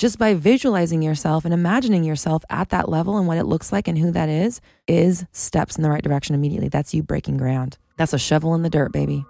just 0.00 0.18
by 0.18 0.32
visualizing 0.32 1.02
yourself 1.02 1.44
and 1.44 1.52
imagining 1.52 2.02
yourself 2.04 2.42
at 2.48 2.70
that 2.70 2.88
level 2.88 3.18
and 3.18 3.26
what 3.26 3.36
it 3.36 3.44
looks 3.44 3.70
like 3.70 3.86
and 3.86 3.98
who 3.98 4.10
that 4.10 4.30
is, 4.30 4.62
is 4.88 5.26
steps 5.30 5.76
in 5.76 5.82
the 5.82 5.90
right 5.90 6.02
direction 6.02 6.34
immediately. 6.34 6.68
That's 6.68 6.94
you 6.94 7.02
breaking 7.02 7.36
ground. 7.36 7.76
That's 7.98 8.14
a 8.14 8.18
shovel 8.18 8.54
in 8.54 8.62
the 8.62 8.70
dirt, 8.70 8.92
baby. 8.92 9.26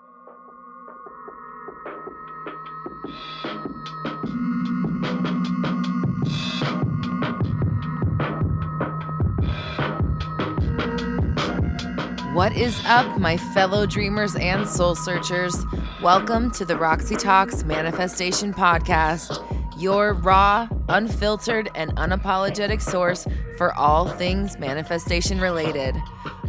What 12.33 12.57
is 12.57 12.81
up, 12.87 13.19
my 13.19 13.37
fellow 13.37 13.87
dreamers 13.87 14.37
and 14.37 14.69
soul 14.69 14.95
searchers? 14.95 15.57
Welcome 16.01 16.53
to 16.53 16.65
the 16.65 16.77
Roxy 16.77 17.17
Talks 17.17 17.65
Manifestation 17.65 18.55
Podcast, 18.55 19.45
your 19.81 20.13
raw, 20.13 20.69
unfiltered, 20.89 21.71
and 21.75 21.95
unapologetic 21.97 22.83
source 22.83 23.27
for 23.57 23.75
all 23.75 24.07
things 24.09 24.59
manifestation 24.59 25.41
related. 25.41 25.97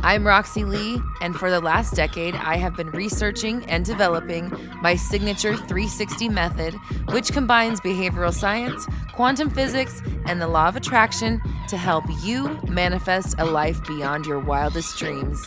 I'm 0.03 0.25
Roxy 0.25 0.65
Lee, 0.65 0.99
and 1.21 1.35
for 1.35 1.51
the 1.51 1.61
last 1.61 1.95
decade, 1.95 2.35
I 2.35 2.57
have 2.57 2.75
been 2.75 2.89
researching 2.89 3.63
and 3.65 3.85
developing 3.85 4.51
my 4.81 4.95
signature 4.95 5.55
360 5.55 6.27
method, 6.29 6.73
which 7.11 7.31
combines 7.31 7.79
behavioral 7.79 8.33
science, 8.33 8.87
quantum 9.13 9.49
physics, 9.49 10.01
and 10.25 10.41
the 10.41 10.47
law 10.47 10.67
of 10.67 10.75
attraction 10.75 11.39
to 11.67 11.77
help 11.77 12.03
you 12.23 12.59
manifest 12.67 13.35
a 13.37 13.45
life 13.45 13.83
beyond 13.85 14.25
your 14.25 14.39
wildest 14.39 14.97
dreams. 14.97 15.39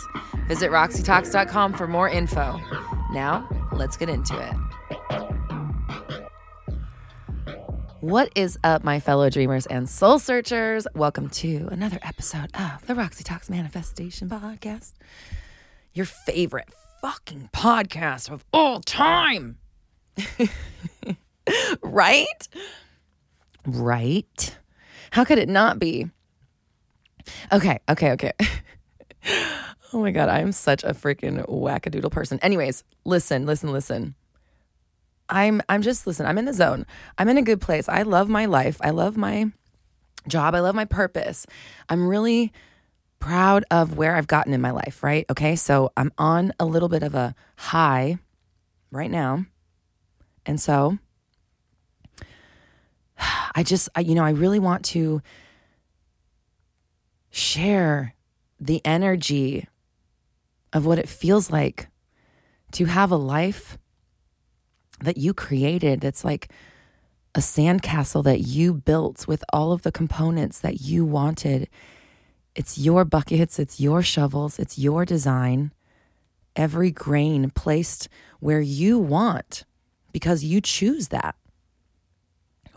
Visit 0.46 0.70
RoxyTalks.com 0.70 1.72
for 1.72 1.88
more 1.88 2.08
info. 2.08 2.60
Now, 3.10 3.48
let's 3.72 3.96
get 3.96 4.08
into 4.08 4.38
it. 4.38 4.54
What 8.04 8.30
is 8.34 8.58
up, 8.62 8.84
my 8.84 9.00
fellow 9.00 9.30
dreamers 9.30 9.64
and 9.64 9.88
soul 9.88 10.18
searchers? 10.18 10.86
Welcome 10.94 11.30
to 11.30 11.70
another 11.72 11.98
episode 12.02 12.50
of 12.54 12.86
the 12.86 12.94
Roxy 12.94 13.24
Talks 13.24 13.48
Manifestation 13.48 14.28
Podcast, 14.28 14.92
your 15.94 16.04
favorite 16.04 16.68
fucking 17.00 17.48
podcast 17.54 18.30
of 18.30 18.44
all 18.52 18.80
time. 18.80 19.56
right? 21.82 22.48
Right? 23.66 24.58
How 25.10 25.24
could 25.24 25.38
it 25.38 25.48
not 25.48 25.78
be? 25.78 26.10
Okay, 27.50 27.78
okay, 27.88 28.12
okay. 28.12 28.32
Oh 29.94 30.00
my 30.00 30.10
God, 30.10 30.28
I'm 30.28 30.50
such 30.50 30.82
a 30.82 30.88
freaking 30.88 31.48
wackadoodle 31.48 32.10
person. 32.10 32.40
Anyways, 32.40 32.82
listen, 33.04 33.46
listen, 33.46 33.70
listen. 33.70 34.16
I'm 35.28 35.62
I'm 35.68 35.82
just 35.82 36.06
listen, 36.06 36.26
I'm 36.26 36.38
in 36.38 36.44
the 36.44 36.52
zone. 36.52 36.86
I'm 37.18 37.28
in 37.28 37.38
a 37.38 37.42
good 37.42 37.60
place. 37.60 37.88
I 37.88 38.02
love 38.02 38.28
my 38.28 38.46
life. 38.46 38.78
I 38.80 38.90
love 38.90 39.16
my 39.16 39.50
job. 40.28 40.54
I 40.54 40.60
love 40.60 40.74
my 40.74 40.84
purpose. 40.84 41.46
I'm 41.88 42.06
really 42.06 42.52
proud 43.18 43.64
of 43.70 43.96
where 43.96 44.16
I've 44.16 44.26
gotten 44.26 44.52
in 44.52 44.60
my 44.60 44.70
life, 44.70 45.02
right? 45.02 45.24
Okay? 45.30 45.56
So, 45.56 45.92
I'm 45.96 46.12
on 46.18 46.52
a 46.60 46.66
little 46.66 46.88
bit 46.88 47.02
of 47.02 47.14
a 47.14 47.34
high 47.56 48.18
right 48.90 49.10
now. 49.10 49.46
And 50.46 50.60
so 50.60 50.98
I 53.54 53.62
just 53.62 53.88
I, 53.94 54.00
you 54.00 54.14
know, 54.14 54.24
I 54.24 54.30
really 54.30 54.58
want 54.58 54.84
to 54.86 55.22
share 57.30 58.14
the 58.60 58.80
energy 58.84 59.66
of 60.72 60.86
what 60.86 60.98
it 60.98 61.08
feels 61.08 61.50
like 61.50 61.88
to 62.72 62.84
have 62.86 63.10
a 63.10 63.16
life 63.16 63.78
that 65.04 65.16
you 65.16 65.32
created 65.32 66.00
that's 66.00 66.24
like 66.24 66.50
a 67.34 67.40
sandcastle 67.40 68.22
that 68.24 68.40
you 68.40 68.74
built 68.74 69.26
with 69.26 69.44
all 69.52 69.72
of 69.72 69.82
the 69.82 69.92
components 69.92 70.60
that 70.60 70.80
you 70.80 71.04
wanted. 71.04 71.68
It's 72.54 72.78
your 72.78 73.04
buckets, 73.04 73.58
it's 73.58 73.80
your 73.80 74.02
shovels, 74.02 74.58
it's 74.58 74.78
your 74.78 75.04
design. 75.04 75.72
Every 76.54 76.92
grain 76.92 77.50
placed 77.50 78.08
where 78.38 78.60
you 78.60 78.98
want 78.98 79.64
because 80.12 80.44
you 80.44 80.60
choose 80.60 81.08
that. 81.08 81.34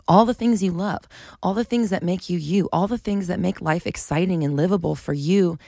All 0.08 0.24
the 0.24 0.34
things 0.34 0.62
you 0.62 0.72
love, 0.72 1.02
all 1.42 1.54
the 1.54 1.64
things 1.64 1.90
that 1.90 2.02
make 2.02 2.28
you 2.28 2.38
you, 2.38 2.68
all 2.72 2.88
the 2.88 2.98
things 2.98 3.28
that 3.28 3.38
make 3.38 3.60
life 3.60 3.86
exciting 3.86 4.42
and 4.42 4.56
livable 4.56 4.96
for 4.96 5.12
you 5.12 5.58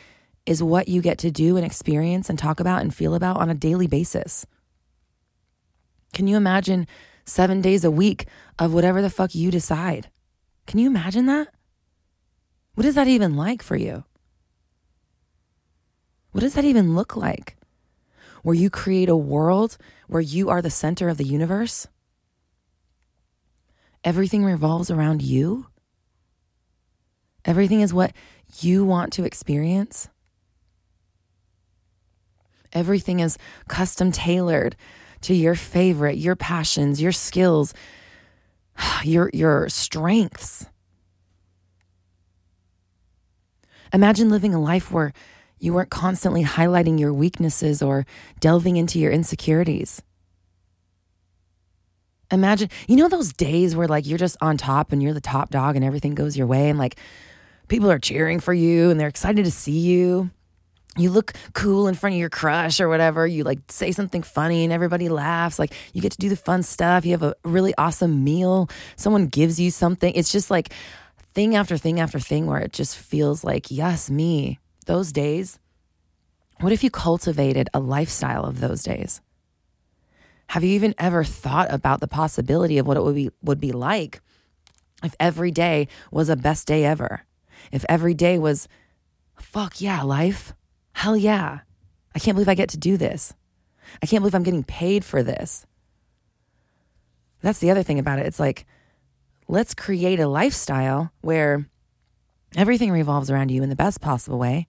is 0.46 0.62
what 0.62 0.88
you 0.88 1.00
get 1.00 1.18
to 1.18 1.30
do 1.30 1.56
and 1.56 1.64
experience 1.64 2.28
and 2.28 2.38
talk 2.38 2.58
about 2.58 2.80
and 2.80 2.92
feel 2.92 3.14
about 3.14 3.36
on 3.36 3.50
a 3.50 3.54
daily 3.54 3.86
basis. 3.86 4.46
Can 6.12 6.26
you 6.26 6.36
imagine 6.36 6.86
seven 7.24 7.60
days 7.60 7.84
a 7.84 7.90
week 7.90 8.26
of 8.58 8.74
whatever 8.74 9.00
the 9.00 9.10
fuck 9.10 9.34
you 9.34 9.50
decide? 9.50 10.10
Can 10.66 10.78
you 10.78 10.88
imagine 10.88 11.26
that? 11.26 11.48
What 12.74 12.86
is 12.86 12.94
that 12.94 13.08
even 13.08 13.36
like 13.36 13.62
for 13.62 13.76
you? 13.76 14.04
What 16.32 16.42
does 16.42 16.54
that 16.54 16.64
even 16.64 16.94
look 16.94 17.16
like? 17.16 17.56
Where 18.42 18.54
you 18.54 18.70
create 18.70 19.08
a 19.08 19.16
world 19.16 19.76
where 20.06 20.22
you 20.22 20.48
are 20.48 20.62
the 20.62 20.70
center 20.70 21.08
of 21.08 21.18
the 21.18 21.24
universe? 21.24 21.86
Everything 24.02 24.44
revolves 24.44 24.90
around 24.90 25.22
you? 25.22 25.66
Everything 27.44 27.80
is 27.80 27.92
what 27.92 28.12
you 28.60 28.84
want 28.84 29.12
to 29.14 29.24
experience? 29.24 30.08
Everything 32.72 33.20
is 33.20 33.36
custom 33.68 34.12
tailored 34.12 34.76
to 35.22 35.34
your 35.34 35.54
favorite, 35.54 36.16
your 36.16 36.36
passions, 36.36 37.00
your 37.00 37.12
skills, 37.12 37.74
your 39.04 39.30
your 39.32 39.68
strengths. 39.68 40.66
Imagine 43.92 44.30
living 44.30 44.54
a 44.54 44.60
life 44.60 44.92
where 44.92 45.12
you 45.58 45.74
weren't 45.74 45.90
constantly 45.90 46.44
highlighting 46.44 46.98
your 46.98 47.12
weaknesses 47.12 47.82
or 47.82 48.06
delving 48.38 48.76
into 48.76 48.98
your 48.98 49.12
insecurities. 49.12 50.00
Imagine, 52.32 52.70
you 52.86 52.96
know, 52.96 53.08
those 53.08 53.32
days 53.32 53.74
where 53.74 53.88
like 53.88 54.06
you're 54.06 54.16
just 54.16 54.36
on 54.40 54.56
top 54.56 54.92
and 54.92 55.02
you're 55.02 55.12
the 55.12 55.20
top 55.20 55.50
dog 55.50 55.74
and 55.74 55.84
everything 55.84 56.14
goes 56.14 56.36
your 56.36 56.46
way 56.46 56.70
and 56.70 56.78
like 56.78 56.96
people 57.68 57.90
are 57.90 57.98
cheering 57.98 58.38
for 58.40 58.54
you 58.54 58.90
and 58.90 59.00
they're 59.00 59.08
excited 59.08 59.44
to 59.44 59.50
see 59.50 59.78
you 59.78 60.30
you 60.96 61.10
look 61.10 61.32
cool 61.54 61.86
in 61.86 61.94
front 61.94 62.14
of 62.14 62.18
your 62.18 62.30
crush 62.30 62.80
or 62.80 62.88
whatever. 62.88 63.26
You 63.26 63.44
like 63.44 63.60
say 63.68 63.92
something 63.92 64.22
funny 64.22 64.64
and 64.64 64.72
everybody 64.72 65.08
laughs. 65.08 65.58
Like 65.58 65.72
you 65.92 66.02
get 66.02 66.12
to 66.12 66.18
do 66.18 66.28
the 66.28 66.36
fun 66.36 66.62
stuff. 66.62 67.04
You 67.04 67.12
have 67.12 67.22
a 67.22 67.34
really 67.44 67.74
awesome 67.78 68.24
meal. 68.24 68.68
Someone 68.96 69.26
gives 69.26 69.60
you 69.60 69.70
something. 69.70 70.12
It's 70.14 70.32
just 70.32 70.50
like 70.50 70.72
thing 71.32 71.54
after 71.54 71.76
thing 71.76 72.00
after 72.00 72.18
thing 72.18 72.46
where 72.46 72.60
it 72.60 72.72
just 72.72 72.96
feels 72.96 73.44
like, 73.44 73.70
yes, 73.70 74.10
me. 74.10 74.58
Those 74.86 75.12
days. 75.12 75.58
What 76.58 76.72
if 76.72 76.82
you 76.82 76.90
cultivated 76.90 77.68
a 77.72 77.80
lifestyle 77.80 78.44
of 78.44 78.60
those 78.60 78.82
days? 78.82 79.20
Have 80.48 80.64
you 80.64 80.70
even 80.70 80.94
ever 80.98 81.22
thought 81.22 81.72
about 81.72 82.00
the 82.00 82.08
possibility 82.08 82.78
of 82.78 82.86
what 82.86 82.96
it 82.96 83.04
would 83.04 83.14
be 83.14 83.30
would 83.40 83.60
be 83.60 83.70
like 83.70 84.20
if 85.04 85.14
every 85.20 85.52
day 85.52 85.86
was 86.10 86.28
a 86.28 86.34
best 86.34 86.66
day 86.66 86.84
ever? 86.84 87.22
If 87.70 87.84
every 87.88 88.14
day 88.14 88.36
was 88.36 88.66
fuck 89.38 89.80
yeah, 89.80 90.02
life 90.02 90.52
Hell 91.00 91.16
yeah. 91.16 91.60
I 92.14 92.18
can't 92.18 92.34
believe 92.34 92.50
I 92.50 92.54
get 92.54 92.68
to 92.68 92.76
do 92.76 92.98
this. 92.98 93.32
I 94.02 94.06
can't 94.06 94.20
believe 94.20 94.34
I'm 94.34 94.42
getting 94.42 94.64
paid 94.64 95.02
for 95.02 95.22
this. 95.22 95.64
That's 97.40 97.58
the 97.58 97.70
other 97.70 97.82
thing 97.82 97.98
about 97.98 98.18
it. 98.18 98.26
It's 98.26 98.38
like, 98.38 98.66
let's 99.48 99.72
create 99.72 100.20
a 100.20 100.28
lifestyle 100.28 101.10
where 101.22 101.70
everything 102.54 102.90
revolves 102.90 103.30
around 103.30 103.50
you 103.50 103.62
in 103.62 103.70
the 103.70 103.76
best 103.76 104.02
possible 104.02 104.38
way. 104.38 104.68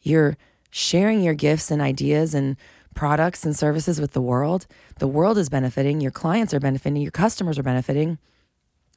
You're 0.00 0.36
sharing 0.72 1.22
your 1.22 1.34
gifts 1.34 1.70
and 1.70 1.80
ideas 1.80 2.34
and 2.34 2.56
products 2.96 3.44
and 3.44 3.56
services 3.56 4.00
with 4.00 4.14
the 4.14 4.20
world. 4.20 4.66
The 4.98 5.06
world 5.06 5.38
is 5.38 5.48
benefiting, 5.48 6.00
your 6.00 6.10
clients 6.10 6.52
are 6.52 6.58
benefiting, 6.58 7.00
your 7.00 7.12
customers 7.12 7.60
are 7.60 7.62
benefiting. 7.62 8.18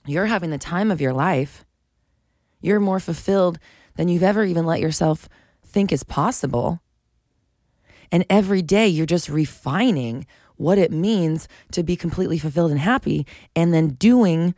You're 0.07 0.25
having 0.25 0.50
the 0.50 0.57
time 0.57 0.90
of 0.90 1.00
your 1.00 1.13
life. 1.13 1.66
You're 2.62 2.80
more 2.80 3.00
fulfilled 3.00 3.60
than 3.95 4.07
you've 4.07 4.24
ever 4.24 4.44
even 4.44 4.66
let 4.66 4.80
yourself 4.80 5.30
think 5.75 5.92
is 5.92 6.04
possible. 6.04 6.80
And 8.10 8.25
every 8.30 8.62
day 8.62 8.88
you're 8.88 9.06
just 9.06 9.27
refining 9.27 10.25
what 10.56 10.77
it 10.77 10.89
means 10.89 11.50
to 11.74 11.83
be 11.83 11.98
completely 11.98 12.39
fulfilled 12.39 12.72
and 12.72 12.80
happy, 12.80 13.27
and 13.57 13.74
then 13.74 13.89
doing 13.89 14.56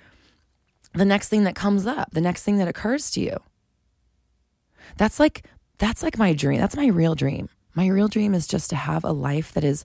the 0.93 1.05
next 1.05 1.29
thing 1.29 1.43
that 1.43 1.55
comes 1.55 1.87
up, 1.87 2.11
the 2.11 2.21
next 2.21 2.43
thing 2.43 2.59
that 2.59 2.67
occurs 2.67 3.09
to 3.11 3.19
you. 3.19 3.35
That's 4.97 5.19
like 5.19 5.43
that's 5.79 6.03
like 6.03 6.19
my 6.19 6.33
dream. 6.33 6.59
That's 6.59 6.77
my 6.77 6.85
real 6.85 7.15
dream. 7.15 7.49
My 7.73 7.87
real 7.87 8.07
dream 8.07 8.35
is 8.35 8.47
just 8.47 8.69
to 8.69 8.75
have 8.75 9.03
a 9.03 9.11
life 9.11 9.51
that 9.53 9.63
is 9.63 9.83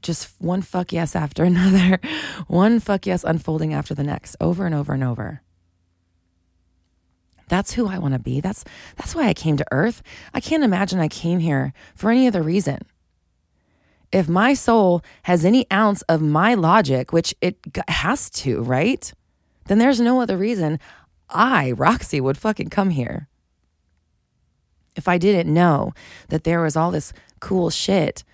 just 0.00 0.40
one 0.40 0.62
fuck 0.62 0.92
yes 0.92 1.16
after 1.16 1.42
another, 1.50 1.98
one 2.46 2.78
fuck 2.78 3.04
yes 3.04 3.24
unfolding 3.24 3.74
after 3.74 3.94
the 3.96 4.04
next, 4.04 4.36
over 4.40 4.64
and 4.64 4.76
over 4.76 4.94
and 4.94 5.02
over. 5.02 5.42
That's 7.48 7.72
who 7.72 7.88
I 7.88 7.98
want 7.98 8.14
to 8.14 8.18
be. 8.18 8.40
That's 8.40 8.64
that's 8.96 9.14
why 9.14 9.28
I 9.28 9.34
came 9.34 9.56
to 9.56 9.66
earth. 9.70 10.02
I 10.34 10.40
can't 10.40 10.64
imagine 10.64 10.98
I 10.98 11.08
came 11.08 11.38
here 11.38 11.72
for 11.94 12.10
any 12.10 12.26
other 12.26 12.42
reason. 12.42 12.80
If 14.12 14.28
my 14.28 14.54
soul 14.54 15.02
has 15.24 15.44
any 15.44 15.66
ounce 15.72 16.02
of 16.02 16.20
my 16.22 16.54
logic, 16.54 17.12
which 17.12 17.34
it 17.40 17.58
has 17.88 18.30
to, 18.30 18.62
right? 18.62 19.12
then 19.66 19.78
there's 19.78 20.00
no 20.00 20.20
other 20.20 20.36
reason 20.36 20.78
I, 21.28 21.72
Roxy, 21.72 22.20
would 22.20 22.38
fucking 22.38 22.70
come 22.70 22.90
here. 22.90 23.28
If 24.94 25.08
I 25.08 25.18
didn't 25.18 25.52
know 25.52 25.92
that 26.28 26.44
there 26.44 26.62
was 26.62 26.76
all 26.76 26.90
this 26.90 27.12
cool 27.40 27.70
shit 27.70 28.24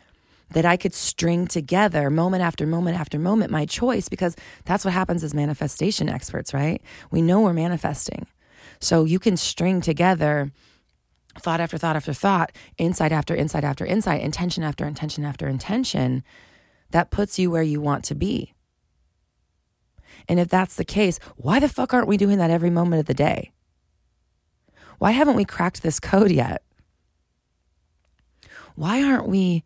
that 0.51 0.67
I 0.67 0.77
could 0.77 0.93
string 0.93 1.47
together 1.47 2.11
moment 2.11 2.43
after 2.43 2.67
moment 2.67 3.01
after 3.01 3.19
moment, 3.19 3.51
my 3.51 3.65
choice, 3.65 4.11
because 4.11 4.37
that's 4.67 4.85
what 4.85 4.93
happens 4.93 5.25
as 5.25 5.33
manifestation 5.33 6.11
experts, 6.11 6.53
right? 6.53 6.83
We 7.11 7.23
know 7.23 7.41
we're 7.41 7.55
manifesting. 7.55 8.27
So 8.83 9.05
you 9.05 9.21
can 9.21 9.37
string 9.37 9.81
together 9.81 10.51
thought 11.39 11.61
after 11.61 11.79
thought 11.79 11.97
after 11.97 12.13
thought, 12.13 12.53
insight 12.77 13.13
after 13.13 13.35
insight 13.35 13.65
after 13.65 13.87
insight, 13.87 14.21
intention 14.21 14.65
after 14.65 14.85
intention 14.85 15.25
after 15.25 15.49
intention, 15.49 16.25
that 16.91 17.11
puts 17.11 17.39
you 17.39 17.51
where 17.51 17.63
you 17.63 17.81
want 17.81 18.05
to 18.05 18.15
be. 18.15 18.53
And 20.29 20.39
if 20.39 20.49
that's 20.49 20.75
the 20.75 20.85
case, 20.85 21.19
why 21.37 21.59
the 21.59 21.69
fuck 21.69 21.95
aren't 21.95 22.09
we 22.09 22.17
doing 22.17 22.39
that 22.39 22.51
every 22.51 22.71
moment 22.71 23.01
of 23.01 23.07
the 23.07 23.15
day? 23.15 23.53
Why 24.99 25.13
haven't 25.13 25.37
we 25.37 25.45
cracked 25.45 25.83
this 25.83 26.01
code 26.01 26.33
yet? 26.33 26.63
Why 28.75 29.03
aren't 29.03 29.29
we 29.29 29.65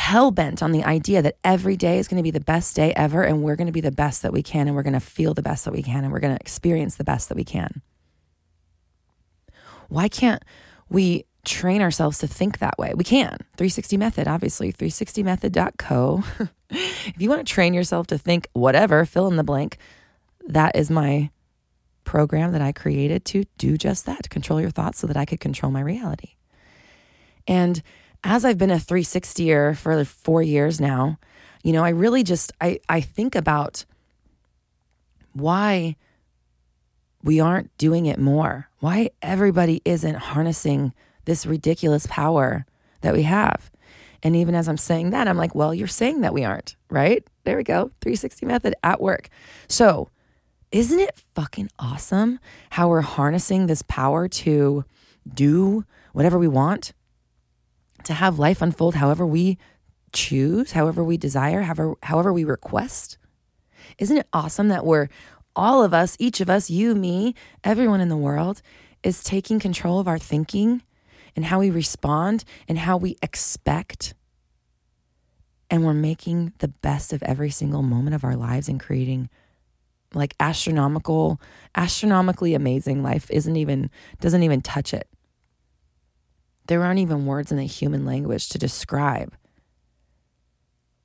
hell 0.00 0.30
bent 0.30 0.62
on 0.62 0.72
the 0.72 0.82
idea 0.82 1.20
that 1.20 1.36
every 1.44 1.76
day 1.76 1.98
is 1.98 2.08
going 2.08 2.16
to 2.16 2.22
be 2.22 2.30
the 2.30 2.40
best 2.40 2.74
day 2.74 2.90
ever 2.96 3.22
and 3.22 3.42
we're 3.42 3.54
going 3.54 3.66
to 3.66 3.72
be 3.72 3.82
the 3.82 3.92
best 3.92 4.22
that 4.22 4.32
we 4.32 4.42
can 4.42 4.66
and 4.66 4.74
we're 4.74 4.82
going 4.82 4.94
to 4.94 4.98
feel 4.98 5.34
the 5.34 5.42
best 5.42 5.66
that 5.66 5.74
we 5.74 5.82
can 5.82 6.04
and 6.04 6.10
we're 6.12 6.20
going 6.20 6.34
to 6.34 6.40
experience 6.40 6.96
the 6.96 7.04
best 7.04 7.28
that 7.28 7.34
we 7.36 7.44
can? 7.44 7.82
Why 9.90 10.08
can't 10.08 10.42
we 10.88 11.26
train 11.44 11.82
ourselves 11.82 12.16
to 12.20 12.26
think 12.26 12.58
that 12.58 12.78
way? 12.78 12.94
We 12.96 13.04
can. 13.04 13.36
360 13.58 13.98
Method, 13.98 14.26
obviously, 14.26 14.72
360method.co. 14.72 16.24
if 16.70 17.14
you 17.18 17.28
want 17.28 17.46
to 17.46 17.52
train 17.52 17.74
yourself 17.74 18.06
to 18.06 18.16
think 18.16 18.48
whatever, 18.54 19.04
fill 19.04 19.28
in 19.28 19.36
the 19.36 19.44
blank, 19.44 19.76
that 20.48 20.76
is 20.76 20.90
my 20.90 21.28
program 22.04 22.52
that 22.52 22.62
I 22.62 22.72
created 22.72 23.26
to 23.26 23.44
do 23.58 23.76
just 23.76 24.06
that, 24.06 24.22
to 24.22 24.28
control 24.30 24.62
your 24.62 24.70
thoughts 24.70 24.98
so 24.98 25.06
that 25.06 25.18
I 25.18 25.26
could 25.26 25.40
control 25.40 25.70
my 25.70 25.82
reality. 25.82 26.36
And 27.46 27.82
as 28.24 28.44
I've 28.44 28.58
been 28.58 28.70
a 28.70 28.76
360er 28.76 29.76
for 29.76 30.04
four 30.04 30.42
years 30.42 30.80
now, 30.80 31.18
you 31.62 31.72
know, 31.72 31.84
I 31.84 31.90
really 31.90 32.22
just 32.22 32.52
I 32.60 32.80
I 32.88 33.00
think 33.00 33.34
about 33.34 33.84
why 35.32 35.96
we 37.22 37.40
aren't 37.40 37.76
doing 37.76 38.06
it 38.06 38.18
more. 38.18 38.68
Why 38.78 39.10
everybody 39.20 39.82
isn't 39.84 40.14
harnessing 40.14 40.94
this 41.26 41.44
ridiculous 41.44 42.06
power 42.06 42.64
that 43.02 43.14
we 43.14 43.22
have. 43.22 43.70
And 44.22 44.36
even 44.36 44.54
as 44.54 44.68
I'm 44.68 44.76
saying 44.76 45.10
that, 45.10 45.28
I'm 45.28 45.36
like, 45.36 45.54
well, 45.54 45.74
you're 45.74 45.88
saying 45.88 46.20
that 46.22 46.34
we 46.34 46.44
aren't, 46.44 46.76
right? 46.90 47.26
There 47.44 47.56
we 47.56 47.62
go. 47.62 47.90
360 48.00 48.46
method 48.46 48.74
at 48.82 49.00
work. 49.00 49.28
So, 49.68 50.08
isn't 50.72 51.00
it 51.00 51.20
fucking 51.34 51.68
awesome 51.78 52.38
how 52.70 52.88
we're 52.88 53.00
harnessing 53.00 53.66
this 53.66 53.82
power 53.82 54.28
to 54.28 54.84
do 55.32 55.84
whatever 56.12 56.38
we 56.38 56.48
want? 56.48 56.92
To 58.04 58.14
have 58.14 58.38
life 58.38 58.62
unfold 58.62 58.94
however 58.96 59.26
we 59.26 59.58
choose, 60.12 60.72
however 60.72 61.04
we 61.04 61.16
desire, 61.16 61.62
however, 61.62 61.94
however 62.02 62.32
we 62.32 62.44
request? 62.44 63.18
Isn't 63.98 64.16
it 64.16 64.28
awesome 64.32 64.68
that 64.68 64.84
we're 64.84 65.08
all 65.56 65.82
of 65.82 65.92
us, 65.92 66.16
each 66.18 66.40
of 66.40 66.48
us, 66.48 66.70
you, 66.70 66.94
me, 66.94 67.34
everyone 67.64 68.00
in 68.00 68.08
the 68.08 68.16
world, 68.16 68.62
is 69.02 69.22
taking 69.22 69.58
control 69.58 69.98
of 69.98 70.08
our 70.08 70.18
thinking 70.18 70.82
and 71.36 71.44
how 71.44 71.60
we 71.60 71.70
respond 71.70 72.44
and 72.68 72.78
how 72.78 72.96
we 72.96 73.16
expect. 73.22 74.14
And 75.70 75.84
we're 75.84 75.94
making 75.94 76.52
the 76.58 76.68
best 76.68 77.12
of 77.12 77.22
every 77.22 77.50
single 77.50 77.82
moment 77.82 78.14
of 78.14 78.24
our 78.24 78.36
lives 78.36 78.68
and 78.68 78.80
creating 78.80 79.28
like 80.12 80.34
astronomical, 80.40 81.40
astronomically 81.76 82.54
amazing 82.54 83.02
life 83.02 83.30
isn't 83.30 83.56
even, 83.56 83.90
doesn't 84.20 84.42
even 84.42 84.60
touch 84.60 84.92
it. 84.92 85.08
There 86.70 86.84
aren't 86.84 87.00
even 87.00 87.26
words 87.26 87.50
in 87.50 87.58
the 87.58 87.64
human 87.64 88.04
language 88.06 88.48
to 88.50 88.56
describe 88.56 89.34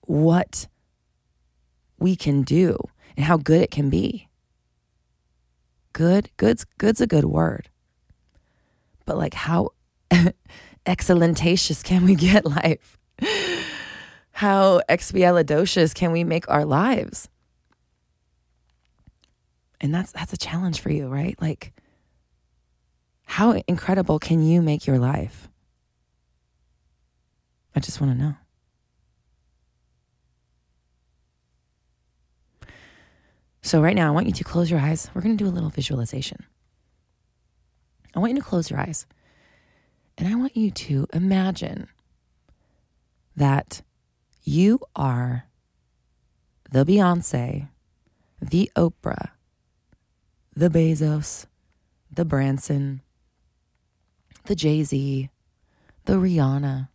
what 0.01 0.67
we 1.97 2.15
can 2.15 2.43
do 2.43 2.77
and 3.17 3.25
how 3.25 3.37
good 3.37 3.63
it 3.63 3.71
can 3.71 3.89
be 3.89 4.29
good. 5.91 6.29
Good's 6.37 6.65
good's 6.77 7.01
a 7.01 7.07
good 7.07 7.25
word. 7.25 7.69
But 9.05 9.17
like 9.17 9.33
how 9.33 9.69
excellentatious 10.85 11.83
can 11.83 12.05
we 12.05 12.13
get 12.13 12.45
life? 12.63 12.99
How 14.33 14.81
expialidocious 14.87 15.95
can 15.95 16.11
we 16.11 16.23
make 16.23 16.47
our 16.47 16.63
lives? 16.63 17.27
And 19.81 19.91
that's 19.91 20.11
that's 20.11 20.31
a 20.31 20.37
challenge 20.37 20.79
for 20.79 20.91
you, 20.91 21.07
right? 21.07 21.35
Like 21.41 21.73
how 23.25 23.59
incredible 23.67 24.19
can 24.19 24.43
you 24.43 24.61
make 24.61 24.85
your 24.85 24.99
life? 24.99 25.49
I 27.75 27.79
just 27.79 27.99
want 27.99 28.13
to 28.13 28.23
know. 28.23 28.35
So, 33.61 33.81
right 33.81 33.95
now, 33.95 34.07
I 34.07 34.11
want 34.11 34.27
you 34.27 34.33
to 34.33 34.43
close 34.43 34.69
your 34.69 34.79
eyes. 34.79 35.09
We're 35.13 35.21
going 35.21 35.35
to 35.35 35.43
do 35.43 35.49
a 35.49 35.51
little 35.51 35.71
visualization. 35.71 36.45
I 38.15 38.19
want 38.19 38.33
you 38.33 38.39
to 38.39 38.45
close 38.45 38.69
your 38.69 38.79
eyes. 38.79 39.05
And 40.17 40.27
I 40.27 40.35
want 40.35 40.55
you 40.55 40.71
to 40.71 41.07
imagine 41.11 41.89
that 43.35 43.81
you 44.43 44.79
are 44.95 45.47
the 46.71 46.85
Beyonce, 46.85 47.67
the 48.41 48.71
Oprah, 48.75 49.31
the 50.55 50.69
Bezos, 50.69 51.47
the 52.11 52.23
Branson, 52.23 53.01
the 54.45 54.55
Jay 54.55 54.83
Z, 54.83 55.29
the 56.05 56.13
Rihanna, 56.13 56.89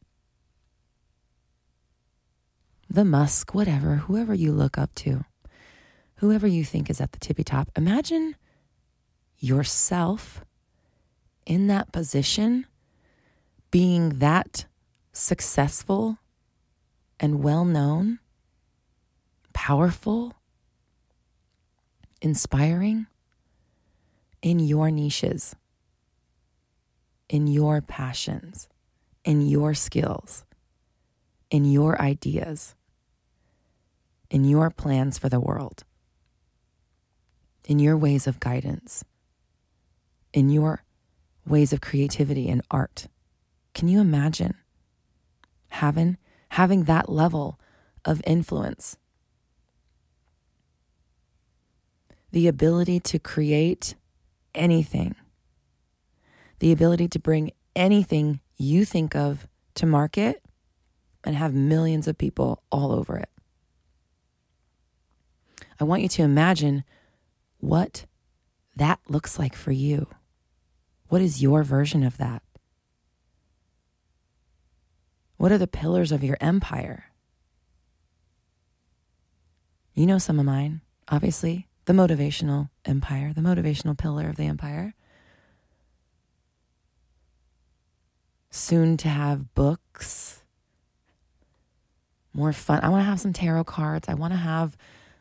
the 3.00 3.05
Musk, 3.06 3.55
whatever, 3.55 3.97
whoever 3.97 4.35
you 4.35 4.52
look 4.52 4.76
up 4.76 4.94
to 4.94 5.25
whoever 6.17 6.47
you 6.47 6.62
think 6.62 6.91
is 6.91 7.00
at 7.00 7.12
the 7.12 7.19
tippy 7.19 7.43
top, 7.43 7.70
imagine 7.75 8.37
yourself 9.38 10.44
in 11.47 11.67
that 11.67 11.93
position 11.93 12.67
being 13.70 14.19
that 14.19 14.67
successful 15.14 16.19
and 17.19 17.43
well 17.43 17.64
known, 17.64 18.19
powerful, 19.55 20.35
inspiring 22.20 23.06
in 24.43 24.58
your 24.58 24.90
niches, 24.90 25.57
in 27.30 27.47
your 27.47 27.80
passions, 27.80 28.69
in 29.25 29.40
your 29.40 29.73
skills, 29.73 30.45
in 31.50 31.64
your 31.64 31.99
ideas, 31.99 32.75
in 34.30 34.44
your 34.44 34.70
plans 34.70 35.18
for 35.18 35.28
the 35.28 35.40
world 35.40 35.84
in 37.70 37.78
your 37.78 37.96
ways 37.96 38.26
of 38.26 38.40
guidance, 38.40 39.04
in 40.32 40.50
your 40.50 40.82
ways 41.46 41.72
of 41.72 41.80
creativity 41.80 42.49
and 42.49 42.62
art. 42.68 43.06
Can 43.75 43.87
you 43.87 44.00
imagine 44.00 44.54
having 45.68 46.18
having 46.50 46.84
that 46.84 47.08
level 47.08 47.60
of 48.04 48.20
influence? 48.26 48.96
The 52.32 52.49
ability 52.49 52.99
to 53.00 53.20
create 53.20 53.94
anything. 54.52 55.14
The 56.58 56.72
ability 56.72 57.06
to 57.08 57.20
bring 57.20 57.52
anything 57.76 58.40
you 58.56 58.84
think 58.84 59.14
of 59.14 59.46
to 59.76 59.87
market 59.87 60.42
and 61.22 61.37
have 61.37 61.54
millions 61.54 62.08
of 62.08 62.18
people 62.18 62.64
all 62.72 62.90
over 62.90 63.16
it. 63.16 63.28
I 65.80 65.84
want 65.84 66.02
you 66.02 66.08
to 66.08 66.22
imagine 66.22 66.84
what 67.58 68.04
that 68.76 69.00
looks 69.08 69.38
like 69.38 69.54
for 69.54 69.72
you. 69.72 70.06
What 71.08 71.22
is 71.22 71.42
your 71.42 71.62
version 71.62 72.02
of 72.04 72.18
that? 72.18 72.42
What 75.38 75.50
are 75.50 75.58
the 75.58 75.66
pillars 75.66 76.12
of 76.12 76.22
your 76.22 76.37
empire? 76.40 77.06
You 79.94 80.06
know 80.06 80.18
some 80.18 80.38
of 80.38 80.44
mine, 80.44 80.82
obviously. 81.08 81.66
The 81.87 81.94
motivational 81.94 82.68
empire, 82.84 83.32
the 83.32 83.40
motivational 83.40 83.96
pillar 83.96 84.28
of 84.28 84.37
the 84.37 84.44
empire. 84.44 84.94
Soon 88.50 88.96
to 88.99 89.08
have 89.08 89.54
books, 89.54 90.42
more 92.32 92.52
fun. 92.52 92.80
I 92.82 92.90
want 92.90 93.00
to 93.00 93.06
have 93.06 93.20
some 93.20 93.32
tarot 93.32 93.64
cards. 93.64 94.08
I 94.08 94.14
want 94.14 94.32
to 94.32 94.38
have 94.38 94.76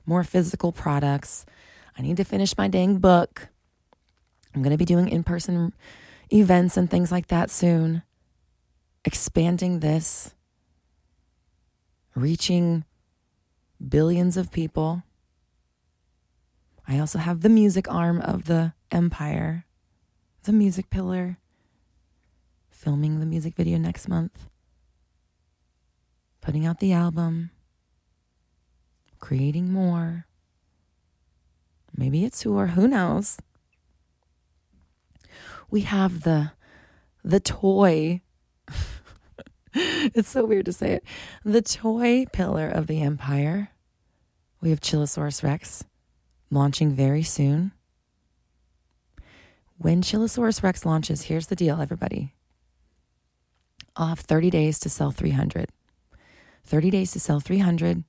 more 0.10 0.24
physical 0.24 0.72
products. 0.72 1.46
I 1.98 2.02
need 2.02 2.18
to 2.18 2.24
finish 2.24 2.58
my 2.58 2.68
dang 2.68 2.98
book. 2.98 3.48
I'm 4.54 4.64
going 4.64 4.72
to 4.72 4.78
be 4.78 4.84
doing 4.84 5.08
in 5.08 5.24
person 5.24 5.72
events 6.34 6.76
and 6.78 6.90
things 6.90 7.12
like 7.12 7.28
that 7.28 7.52
soon. 7.52 8.02
Expanding 9.06 9.80
this, 9.80 10.34
reaching 12.16 12.84
billions 13.88 14.36
of 14.36 14.52
people. 14.52 15.04
I 16.88 16.98
also 16.98 17.20
have 17.20 17.42
the 17.42 17.50
music 17.50 17.90
arm 17.90 18.20
of 18.20 18.46
the 18.46 18.74
empire, 18.92 19.66
the 20.44 20.52
music 20.52 20.90
pillar, 20.90 21.38
filming 22.72 23.20
the 23.20 23.28
music 23.28 23.56
video 23.56 23.78
next 23.78 24.08
month, 24.08 24.50
putting 26.42 26.66
out 26.66 26.80
the 26.80 26.94
album, 26.94 27.52
creating 29.20 29.72
more. 29.72 30.26
Maybe 31.96 32.24
it's 32.24 32.42
who 32.42 32.58
or 32.58 32.68
who 32.68 32.88
knows? 32.88 33.38
We 35.70 35.82
have 35.82 36.24
the 36.24 36.52
the 37.24 37.40
toy 37.40 38.22
it's 39.74 40.30
so 40.30 40.46
weird 40.46 40.66
to 40.66 40.74
say 40.74 40.94
it. 40.94 41.04
The 41.44 41.62
toy 41.62 42.26
pillar 42.32 42.68
of 42.68 42.88
the 42.88 43.02
empire. 43.02 43.70
We 44.62 44.72
have 44.72 44.82
Chillosaurus 44.82 45.44
Rex 45.44 45.84
launching 46.50 46.94
very 46.94 47.24
soon. 47.24 47.72
When 49.78 50.02
Chillosaurus 50.02 50.62
Rex 50.64 50.86
launches, 50.86 51.24
here's 51.24 51.48
the 51.48 51.56
deal, 51.56 51.82
everybody. 51.82 52.34
I'll 53.96 54.08
have 54.08 54.20
30 54.20 54.50
days 54.50 54.80
to 54.80 54.90
sell 54.90 55.12
300. 55.12 55.70
30 56.66 56.90
days 56.90 57.12
to 57.14 57.20
sell 57.20 57.40
300. 57.40 58.04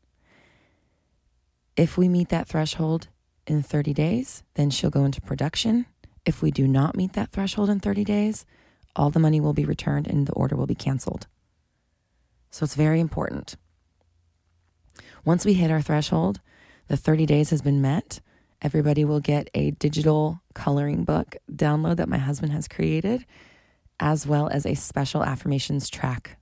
If 1.77 1.97
we 1.97 2.09
meet 2.09 2.29
that 2.31 2.49
threshold 2.49 3.09
in 3.47 3.63
30 3.63 3.95
days, 3.95 4.43
then 4.55 4.71
she'll 4.71 4.91
go 4.91 5.05
into 5.05 5.21
production. 5.21 5.87
If 6.27 6.43
we 6.43 6.51
do 6.51 6.69
not 6.69 6.97
meet 6.97 7.15
that 7.15 7.31
threshold 7.31 7.71
in 7.71 7.81
30 7.81 8.05
days, 8.05 8.45
all 8.95 9.11
the 9.11 9.21
money 9.21 9.41
will 9.41 9.53
be 9.53 9.65
returned 9.65 10.07
and 10.07 10.27
the 10.27 10.33
order 10.33 10.57
will 10.57 10.67
be 10.67 10.75
canceled. 10.75 11.27
So 12.51 12.65
it's 12.65 12.75
very 12.75 13.01
important. 13.01 13.57
Once 15.25 15.45
we 15.45 15.55
hit 15.55 15.71
our 15.71 15.83
threshold, 15.83 16.41
the 16.89 16.97
30 16.97 17.27
days 17.27 17.51
has 17.51 17.63
been 17.63 17.81
met. 17.81 18.21
Everybody 18.63 19.05
will 19.05 19.21
get 19.21 19.49
a 19.55 19.71
digital 19.73 20.43
coloring 20.55 21.05
book 21.05 21.37
download 21.51 21.97
that 21.97 22.09
my 22.09 22.19
husband 22.19 22.53
has 22.53 22.69
created, 22.69 23.25
as 23.99 24.27
well 24.27 24.49
as 24.49 24.67
a 24.67 24.75
special 24.75 25.23
affirmations 25.23 25.89
track 25.89 26.39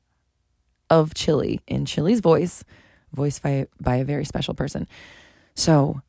of 0.91 1.15
Chili 1.15 1.61
in 1.67 1.85
Chili's 1.85 2.21
voice, 2.21 2.65
voiced 3.13 3.43
by, 3.43 3.67
by 3.81 3.97
a 3.97 4.05
very 4.05 4.25
special 4.25 4.55
person. 4.55 4.87
So 5.55 6.03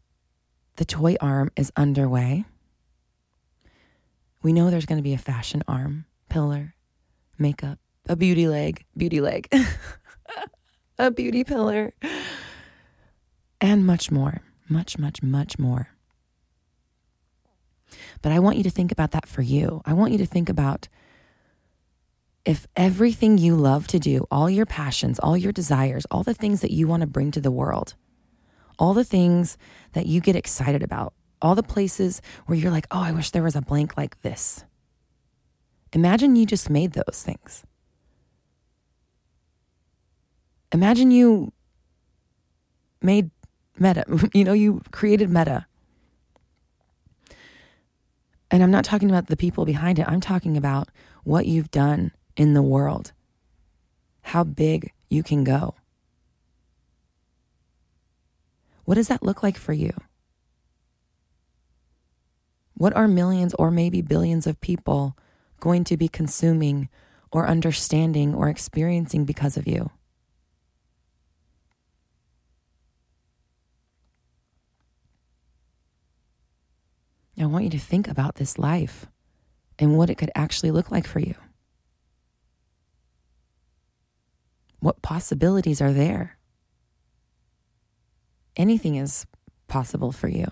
the 0.76 0.86
toy 0.86 1.16
arm 1.20 1.52
is 1.56 1.72
underway. 1.76 2.46
We 4.42 4.54
know 4.54 4.70
there's 4.70 4.86
going 4.86 5.00
to 5.00 5.04
be 5.04 5.14
a 5.14 5.18
fashion 5.18 5.64
arm, 5.68 6.06
pillar, 6.30 6.76
makeup, 7.38 7.80
a 8.08 8.16
beauty 8.16 8.48
leg, 8.48 8.86
beauty 8.96 9.22
leg, 9.22 9.52
a 10.98 11.12
beauty 11.12 11.44
pillar, 11.44 11.94
and 13.60 13.86
much 13.86 14.12
more, 14.12 14.42
much, 14.70 14.98
much, 14.98 15.22
much 15.22 15.60
more. 15.60 15.90
But 18.22 18.32
I 18.32 18.40
want 18.40 18.58
you 18.58 18.64
to 18.64 18.70
think 18.70 18.92
about 18.92 19.12
that 19.12 19.28
for 19.28 19.42
you. 19.42 19.82
I 19.86 19.94
want 19.94 20.12
you 20.12 20.18
to 20.20 20.26
think 20.26 20.50
about 20.50 20.88
if 22.50 22.66
everything 22.76 23.38
you 23.38 23.56
love 23.56 23.86
to 23.86 24.00
do, 24.00 24.26
all 24.32 24.50
your 24.50 24.66
passions, 24.66 25.20
all 25.20 25.38
your 25.38 25.52
desires, 25.52 26.08
all 26.10 26.24
the 26.24 26.34
things 26.34 26.62
that 26.62 26.72
you 26.72 26.88
want 26.88 27.02
to 27.02 27.06
bring 27.08 27.30
to 27.30 27.40
the 27.40 27.52
world, 27.52 27.94
all 28.80 28.96
the 28.96 29.04
things 29.04 29.56
that 29.94 30.08
you 30.08 30.20
get 30.20 30.36
excited 30.36 30.82
about, 30.82 31.14
all 31.44 31.54
the 31.54 31.62
places 31.62 32.24
where 32.48 32.58
you're 32.58 32.72
like, 32.72 32.88
oh, 32.90 33.04
I 33.04 33.12
wish 33.12 33.30
there 33.30 33.44
was 33.44 33.56
a 33.56 33.62
blank 33.62 33.96
like 33.98 34.20
this. 34.24 34.66
Imagine 35.94 36.36
you 36.36 36.48
just 36.48 36.72
made 36.72 36.94
those 36.94 37.22
things. 37.24 37.64
Imagine 40.72 41.12
you 41.12 41.54
made 43.00 43.30
Meta, 43.78 44.06
you 44.34 44.44
know, 44.44 44.54
you 44.54 44.82
created 44.90 45.30
Meta. 45.30 45.68
And 48.50 48.64
I'm 48.64 48.72
not 48.72 48.86
talking 48.86 49.12
about 49.12 49.28
the 49.28 49.38
people 49.38 49.66
behind 49.66 50.00
it, 50.00 50.08
I'm 50.08 50.20
talking 50.20 50.58
about 50.58 50.90
what 51.24 51.46
you've 51.46 51.70
done 51.70 52.12
in 52.36 52.54
the 52.54 52.62
world, 52.62 53.12
how 54.22 54.44
big 54.44 54.92
you 55.10 55.24
can 55.24 55.44
go. 55.44 55.76
What 58.86 58.96
does 58.96 59.08
that 59.08 59.24
look 59.24 59.44
like 59.44 59.58
for 59.58 59.74
you? 59.74 59.94
What 62.74 62.96
are 62.96 63.08
millions 63.08 63.54
or 63.56 63.72
maybe 63.72 64.02
billions 64.02 64.48
of 64.48 64.62
people 64.62 65.18
going 65.60 65.84
to 65.84 65.98
be 65.98 66.08
consuming 66.08 66.90
or 67.32 67.48
understanding 67.48 68.34
or 68.34 68.50
experiencing 68.50 69.26
because 69.26 69.58
of 69.58 69.68
you? 69.68 69.92
I 77.40 77.46
want 77.46 77.64
you 77.64 77.70
to 77.70 77.80
think 77.80 78.08
about 78.08 78.36
this 78.36 78.58
life 78.60 79.06
and 79.78 79.98
what 79.98 80.10
it 80.10 80.16
could 80.18 80.32
actually 80.36 80.72
look 80.72 80.92
like 80.92 81.08
for 81.08 81.20
you. 81.20 81.36
What 84.80 85.02
possibilities 85.02 85.82
are 85.82 85.92
there? 85.92 86.38
Anything 88.56 88.96
is 88.96 89.26
possible 89.68 90.12
for 90.12 90.28
you. 90.28 90.48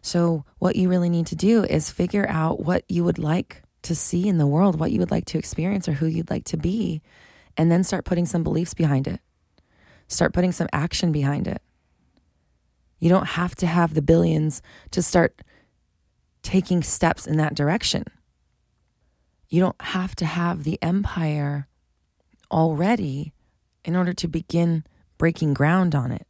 So, 0.00 0.44
what 0.58 0.74
you 0.74 0.88
really 0.88 1.08
need 1.08 1.26
to 1.28 1.36
do 1.36 1.62
is 1.62 1.90
figure 1.90 2.26
out 2.28 2.60
what 2.60 2.84
you 2.88 3.04
would 3.04 3.18
like 3.18 3.62
to 3.82 3.94
see 3.94 4.28
in 4.28 4.38
the 4.38 4.46
world, 4.46 4.78
what 4.78 4.90
you 4.90 4.98
would 4.98 5.12
like 5.12 5.26
to 5.26 5.38
experience, 5.38 5.88
or 5.88 5.92
who 5.92 6.06
you'd 6.06 6.30
like 6.30 6.44
to 6.46 6.56
be, 6.56 7.02
and 7.56 7.70
then 7.70 7.84
start 7.84 8.04
putting 8.04 8.26
some 8.26 8.42
beliefs 8.42 8.74
behind 8.74 9.06
it. 9.06 9.20
Start 10.08 10.32
putting 10.32 10.52
some 10.52 10.68
action 10.72 11.12
behind 11.12 11.46
it. 11.46 11.62
You 12.98 13.08
don't 13.08 13.26
have 13.26 13.54
to 13.56 13.66
have 13.66 13.94
the 13.94 14.02
billions 14.02 14.62
to 14.90 15.02
start 15.02 15.42
taking 16.42 16.82
steps 16.82 17.26
in 17.26 17.36
that 17.36 17.54
direction. 17.54 18.04
You 19.48 19.60
don't 19.60 19.80
have 19.80 20.16
to 20.16 20.24
have 20.24 20.64
the 20.64 20.78
empire 20.82 21.68
already 22.52 23.32
in 23.84 23.96
order 23.96 24.12
to 24.12 24.28
begin 24.28 24.84
breaking 25.18 25.54
ground 25.54 25.94
on 25.94 26.12
it. 26.12 26.26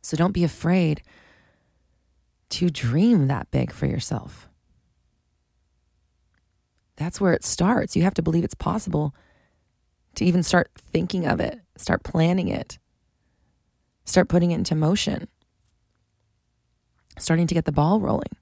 So 0.00 0.16
don't 0.16 0.32
be 0.32 0.44
afraid 0.44 1.02
to 2.50 2.70
dream 2.70 3.28
that 3.28 3.50
big 3.50 3.72
for 3.72 3.86
yourself. 3.86 4.48
That's 6.96 7.20
where 7.20 7.34
it 7.34 7.44
starts. 7.44 7.94
You 7.94 8.02
have 8.04 8.14
to 8.14 8.22
believe 8.22 8.44
it's 8.44 8.54
possible 8.54 9.14
to 10.14 10.24
even 10.24 10.42
start 10.42 10.70
thinking 10.76 11.26
of 11.26 11.40
it, 11.40 11.60
start 11.76 12.02
planning 12.02 12.48
it. 12.48 12.78
Start 14.04 14.30
putting 14.30 14.52
it 14.52 14.54
into 14.54 14.74
motion, 14.74 15.28
starting 17.18 17.46
to 17.46 17.52
get 17.52 17.66
the 17.66 17.72
ball 17.72 18.00
rolling. 18.00 18.34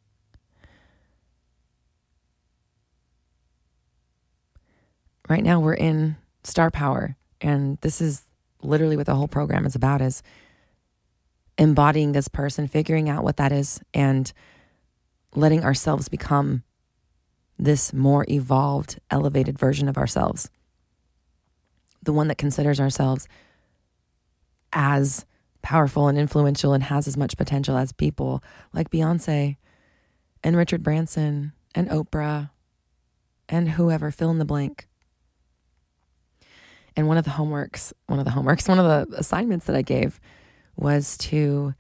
Right 5.29 5.43
now, 5.43 5.59
we're 5.59 5.75
in 5.75 6.17
Star 6.45 6.71
Power, 6.71 7.17
and 7.41 7.79
this 7.81 8.01
is 8.01 8.23
literally 8.63 8.97
what 8.97 9.07
the 9.07 9.15
whole 9.15 9.29
program 9.29 9.67
is 9.67 9.75
about 9.75 10.01
is 10.01 10.23
embodying 11.59 12.13
this 12.13 12.29
person, 12.29 12.69
figuring 12.69 13.09
out 13.09 13.25
what 13.25 13.39
that 13.39 13.51
is, 13.51 13.81
and 13.93 14.33
letting 15.35 15.65
ourselves 15.65 16.09
become 16.09 16.63
this 17.59 17.93
more 17.93 18.25
evolved, 18.29 19.01
elevated 19.11 19.59
version 19.59 19.89
of 19.89 19.97
ourselves. 19.97 20.51
The 22.03 22.13
one 22.13 22.29
that 22.29 22.39
considers 22.39 22.79
ourselves 22.79 23.27
as 24.73 25.25
powerful 25.63 26.07
and 26.07 26.19
influential 26.19 26.73
and 26.73 26.85
has 26.85 27.09
as 27.09 27.17
much 27.17 27.37
potential 27.37 27.77
as 27.77 27.91
people 27.91 28.45
like 28.73 28.91
Beyonce 28.91 29.57
and 30.45 30.57
Richard 30.57 30.83
Branson 30.83 31.53
and 31.75 31.89
Oprah 31.89 32.51
and 33.49 33.71
whoever, 33.71 34.11
fill 34.11 34.31
in 34.31 34.39
the 34.39 34.45
blank. 34.45 34.87
And 36.97 37.09
one 37.09 37.19
of 37.19 37.25
the 37.25 37.31
homeworks, 37.33 37.93
one 38.07 38.19
of 38.19 38.25
the 38.25 38.31
homeworks, 38.31 38.69
one 38.69 38.79
of 38.79 39.11
the 39.11 39.19
assignments 39.19 39.67
that 39.67 39.77
I 39.77 39.83
gave 39.83 40.19
was 40.77 41.17
to 41.19 41.75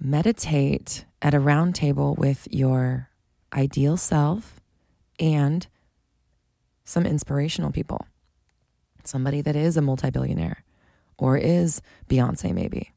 meditate 0.00 1.04
at 1.20 1.34
a 1.34 1.40
round 1.40 1.74
table 1.74 2.14
with 2.14 2.48
your 2.50 3.10
ideal 3.52 3.96
self 3.96 4.60
and 5.20 5.66
some 6.84 7.06
inspirational 7.06 7.70
people. 7.70 8.06
Somebody 9.04 9.42
that 9.42 9.54
is 9.54 9.76
a 9.76 9.82
multi 9.82 10.10
billionaire 10.10 10.64
or 11.18 11.36
is 11.36 11.82
Beyonce, 12.08 12.54
maybe 12.54 12.94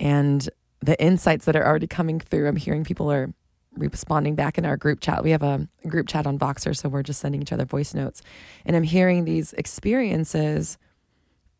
and 0.00 0.48
the 0.80 1.00
insights 1.00 1.44
that 1.44 1.54
are 1.54 1.64
already 1.64 1.86
coming 1.86 2.18
through. 2.18 2.48
I'm 2.48 2.56
hearing 2.56 2.82
people 2.82 3.12
are 3.12 3.32
responding 3.76 4.34
back 4.34 4.58
in 4.58 4.66
our 4.66 4.76
group 4.76 5.00
chat. 5.00 5.22
We 5.22 5.30
have 5.30 5.42
a 5.42 5.68
group 5.86 6.08
chat 6.08 6.26
on 6.26 6.38
Voxer, 6.38 6.76
so 6.76 6.88
we're 6.88 7.02
just 7.02 7.20
sending 7.20 7.40
each 7.40 7.52
other 7.52 7.64
voice 7.64 7.94
notes. 7.94 8.22
And 8.64 8.76
I'm 8.76 8.82
hearing 8.82 9.24
these 9.24 9.52
experiences 9.54 10.78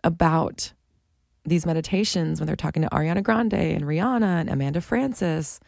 about 0.03 0.73
these 1.45 1.65
meditations 1.65 2.41
when 2.41 2.47
they're 2.47 2.57
talking 2.57 2.83
to 2.83 2.89
Ariana 2.89 3.23
Grande 3.23 3.55
and 3.55 3.85
Rihanna 3.85 4.41
and 4.41 4.51
Amanda 4.51 4.81
Frances 4.81 5.61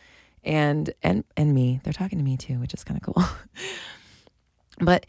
and 0.45 0.93
and 1.03 1.25
and 1.37 1.55
me. 1.55 1.81
They're 1.83 1.93
talking 1.93 2.19
to 2.19 2.25
me 2.25 2.37
too, 2.37 2.59
which 2.59 2.75
is 2.75 2.85
kind 2.85 3.01
of 3.01 3.15
cool. 3.15 3.25
but 4.81 5.07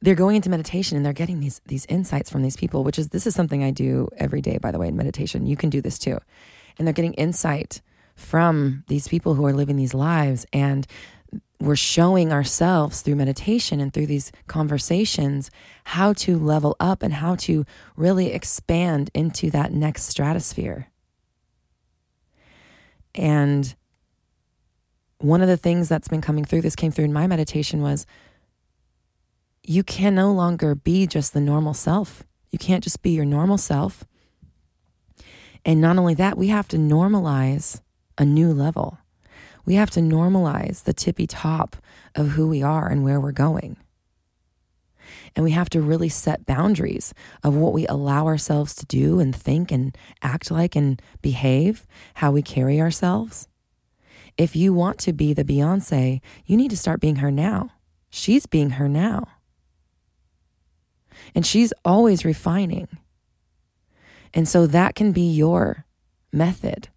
they're 0.00 0.16
going 0.16 0.36
into 0.36 0.50
meditation 0.50 0.96
and 0.96 1.06
they're 1.06 1.12
getting 1.12 1.40
these 1.40 1.60
these 1.66 1.86
insights 1.86 2.30
from 2.30 2.42
these 2.42 2.56
people, 2.56 2.82
which 2.84 2.98
is 2.98 3.10
this 3.10 3.26
is 3.26 3.34
something 3.34 3.62
I 3.62 3.70
do 3.70 4.08
every 4.16 4.40
day, 4.40 4.58
by 4.58 4.70
the 4.70 4.78
way, 4.78 4.88
in 4.88 4.96
meditation. 4.96 5.46
You 5.46 5.56
can 5.56 5.70
do 5.70 5.80
this 5.80 5.98
too. 5.98 6.18
And 6.78 6.86
they're 6.86 6.94
getting 6.94 7.14
insight 7.14 7.82
from 8.14 8.84
these 8.88 9.08
people 9.08 9.34
who 9.34 9.46
are 9.46 9.52
living 9.52 9.76
these 9.76 9.94
lives 9.94 10.46
and 10.52 10.86
we're 11.62 11.76
showing 11.76 12.32
ourselves 12.32 13.02
through 13.02 13.14
meditation 13.14 13.78
and 13.78 13.94
through 13.94 14.06
these 14.06 14.32
conversations 14.48 15.50
how 15.84 16.12
to 16.12 16.36
level 16.36 16.76
up 16.80 17.02
and 17.02 17.14
how 17.14 17.36
to 17.36 17.64
really 17.96 18.32
expand 18.32 19.10
into 19.14 19.48
that 19.50 19.72
next 19.72 20.04
stratosphere. 20.04 20.88
And 23.14 23.74
one 25.18 25.40
of 25.40 25.48
the 25.48 25.56
things 25.56 25.88
that's 25.88 26.08
been 26.08 26.20
coming 26.20 26.44
through, 26.44 26.62
this 26.62 26.74
came 26.74 26.90
through 26.90 27.04
in 27.04 27.12
my 27.12 27.28
meditation, 27.28 27.80
was 27.80 28.06
you 29.62 29.84
can 29.84 30.16
no 30.16 30.32
longer 30.32 30.74
be 30.74 31.06
just 31.06 31.32
the 31.32 31.40
normal 31.40 31.74
self. 31.74 32.24
You 32.50 32.58
can't 32.58 32.82
just 32.82 33.02
be 33.02 33.10
your 33.10 33.24
normal 33.24 33.58
self. 33.58 34.04
And 35.64 35.80
not 35.80 35.96
only 35.96 36.14
that, 36.14 36.36
we 36.36 36.48
have 36.48 36.66
to 36.68 36.76
normalize 36.76 37.80
a 38.18 38.24
new 38.24 38.52
level. 38.52 38.98
We 39.64 39.74
have 39.74 39.90
to 39.90 40.00
normalize 40.00 40.84
the 40.84 40.92
tippy 40.92 41.26
top 41.26 41.76
of 42.14 42.30
who 42.30 42.48
we 42.48 42.62
are 42.62 42.88
and 42.88 43.04
where 43.04 43.20
we're 43.20 43.32
going. 43.32 43.76
And 45.34 45.44
we 45.44 45.52
have 45.52 45.70
to 45.70 45.80
really 45.80 46.08
set 46.08 46.46
boundaries 46.46 47.14
of 47.42 47.54
what 47.54 47.72
we 47.72 47.86
allow 47.86 48.26
ourselves 48.26 48.74
to 48.76 48.86
do 48.86 49.20
and 49.20 49.34
think 49.34 49.70
and 49.70 49.96
act 50.22 50.50
like 50.50 50.76
and 50.76 51.00
behave, 51.20 51.86
how 52.14 52.32
we 52.32 52.42
carry 52.42 52.80
ourselves. 52.80 53.48
If 54.36 54.56
you 54.56 54.72
want 54.72 54.98
to 55.00 55.12
be 55.12 55.32
the 55.32 55.44
Beyonce, 55.44 56.20
you 56.46 56.56
need 56.56 56.70
to 56.70 56.76
start 56.76 57.00
being 57.00 57.16
her 57.16 57.30
now. 57.30 57.70
She's 58.10 58.46
being 58.46 58.70
her 58.70 58.88
now. 58.88 59.28
And 61.34 61.46
she's 61.46 61.72
always 61.84 62.24
refining. 62.24 62.88
And 64.34 64.48
so 64.48 64.66
that 64.66 64.94
can 64.94 65.12
be 65.12 65.30
your 65.30 65.84
method 66.32 66.88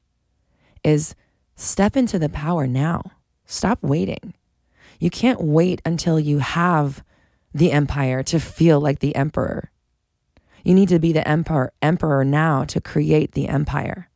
is 0.86 1.16
step 1.56 1.98
into 1.98 2.20
the 2.20 2.30
power 2.30 2.68
now. 2.68 3.02
Stop 3.46 3.80
waiting. 3.82 4.34
You 5.00 5.10
can't 5.10 5.42
wait 5.42 5.82
until 5.84 6.20
you 6.20 6.40
have 6.40 7.04
the 7.54 7.72
empire 7.72 8.24
to 8.24 8.40
feel 8.40 8.80
like 8.80 9.00
the 9.00 9.16
emperor. 9.16 9.72
You 10.64 10.74
need 10.74 10.90
to 10.90 11.00
be 11.00 11.12
the 11.12 11.28
emperor 11.28 11.74
emperor 11.82 12.24
now 12.26 12.64
to 12.66 12.82
create 12.82 13.34
the 13.34 13.48
empire 13.48 14.10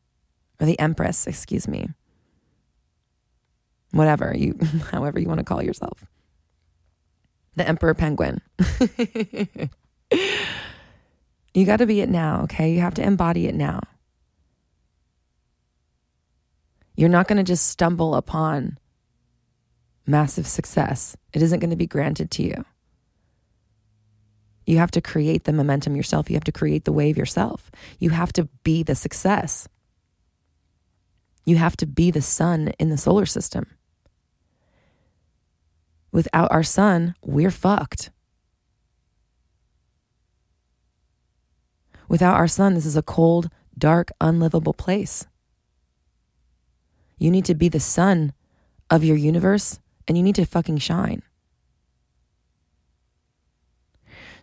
or 0.59 0.65
the 0.65 0.79
empress, 0.79 1.27
excuse 1.27 1.67
me. 1.67 1.89
Whatever 3.91 4.35
you 4.35 4.57
however 4.91 5.19
you 5.19 5.27
want 5.27 5.39
to 5.39 5.43
call 5.43 5.63
yourself. 5.63 6.05
The 7.55 7.67
emperor 7.67 7.93
penguin. 7.93 8.41
you 11.53 11.65
got 11.65 11.77
to 11.77 11.85
be 11.85 12.01
it 12.01 12.09
now, 12.09 12.43
okay? 12.43 12.71
You 12.71 12.79
have 12.81 12.93
to 12.95 13.03
embody 13.03 13.47
it 13.47 13.55
now. 13.55 13.81
You're 16.99 17.07
not 17.07 17.29
going 17.29 17.37
to 17.37 17.45
just 17.45 17.67
stumble 17.67 18.13
upon 18.13 18.77
massive 20.05 20.45
success. 20.45 21.15
It 21.31 21.41
isn't 21.41 21.61
going 21.61 21.69
to 21.69 21.77
be 21.77 21.87
granted 21.87 22.29
to 22.31 22.43
you. 22.43 22.65
You 24.65 24.79
have 24.79 24.91
to 24.91 24.99
create 24.99 25.45
the 25.45 25.53
momentum 25.53 25.95
yourself. 25.95 26.29
You 26.29 26.35
have 26.35 26.43
to 26.43 26.51
create 26.51 26.83
the 26.83 26.91
wave 26.91 27.17
yourself. 27.17 27.71
You 27.99 28.09
have 28.09 28.33
to 28.33 28.49
be 28.65 28.83
the 28.83 28.95
success. 28.95 29.69
You 31.45 31.55
have 31.55 31.77
to 31.77 31.85
be 31.85 32.11
the 32.11 32.21
sun 32.21 32.73
in 32.79 32.89
the 32.89 32.97
solar 32.97 33.25
system. 33.25 33.67
Without 36.11 36.51
our 36.51 36.63
sun, 36.63 37.15
we're 37.23 37.49
fucked. 37.49 38.09
Without 42.09 42.35
our 42.35 42.49
sun, 42.49 42.73
this 42.73 42.85
is 42.85 42.97
a 42.97 43.01
cold, 43.01 43.49
dark, 43.77 44.11
unlivable 44.19 44.73
place. 44.73 45.25
You 47.19 47.29
need 47.29 47.45
to 47.45 47.55
be 47.55 47.69
the 47.69 47.79
sun 47.79 48.33
of 48.89 49.03
your 49.03 49.17
universe 49.17 49.79
and 50.07 50.17
you 50.17 50.23
need 50.23 50.35
to 50.35 50.45
fucking 50.45 50.79
shine. 50.79 51.21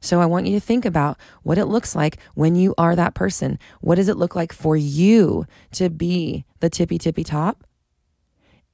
So 0.01 0.21
I 0.21 0.27
want 0.27 0.47
you 0.47 0.55
to 0.55 0.65
think 0.65 0.85
about 0.85 1.19
what 1.43 1.59
it 1.59 1.65
looks 1.65 1.97
like 1.97 2.19
when 2.35 2.55
you 2.55 2.75
are 2.79 2.95
that 2.95 3.15
person. 3.15 3.59
What 3.81 3.97
does 3.97 4.09
it 4.09 4.17
look 4.17 4.37
like 4.37 4.53
for 4.53 4.77
you 4.77 5.47
to 5.73 5.91
be 5.91 6.45
the 6.61 6.71
tippy 6.71 6.99
tippy 6.99 7.25
top? 7.25 7.65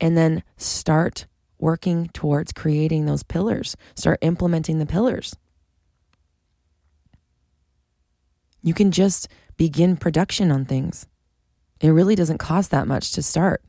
And 0.00 0.16
then 0.18 0.42
start 0.56 1.26
working 1.58 2.08
towards 2.08 2.52
creating 2.52 3.06
those 3.06 3.22
pillars, 3.22 3.76
start 3.94 4.18
implementing 4.20 4.78
the 4.78 4.86
pillars. 4.86 5.36
You 8.62 8.74
can 8.74 8.90
just 8.90 9.28
begin 9.56 9.96
production 9.96 10.50
on 10.50 10.64
things. 10.64 11.06
It 11.80 11.90
really 11.90 12.16
doesn't 12.16 12.38
cost 12.38 12.72
that 12.72 12.86
much 12.86 13.12
to 13.12 13.22
start, 13.22 13.62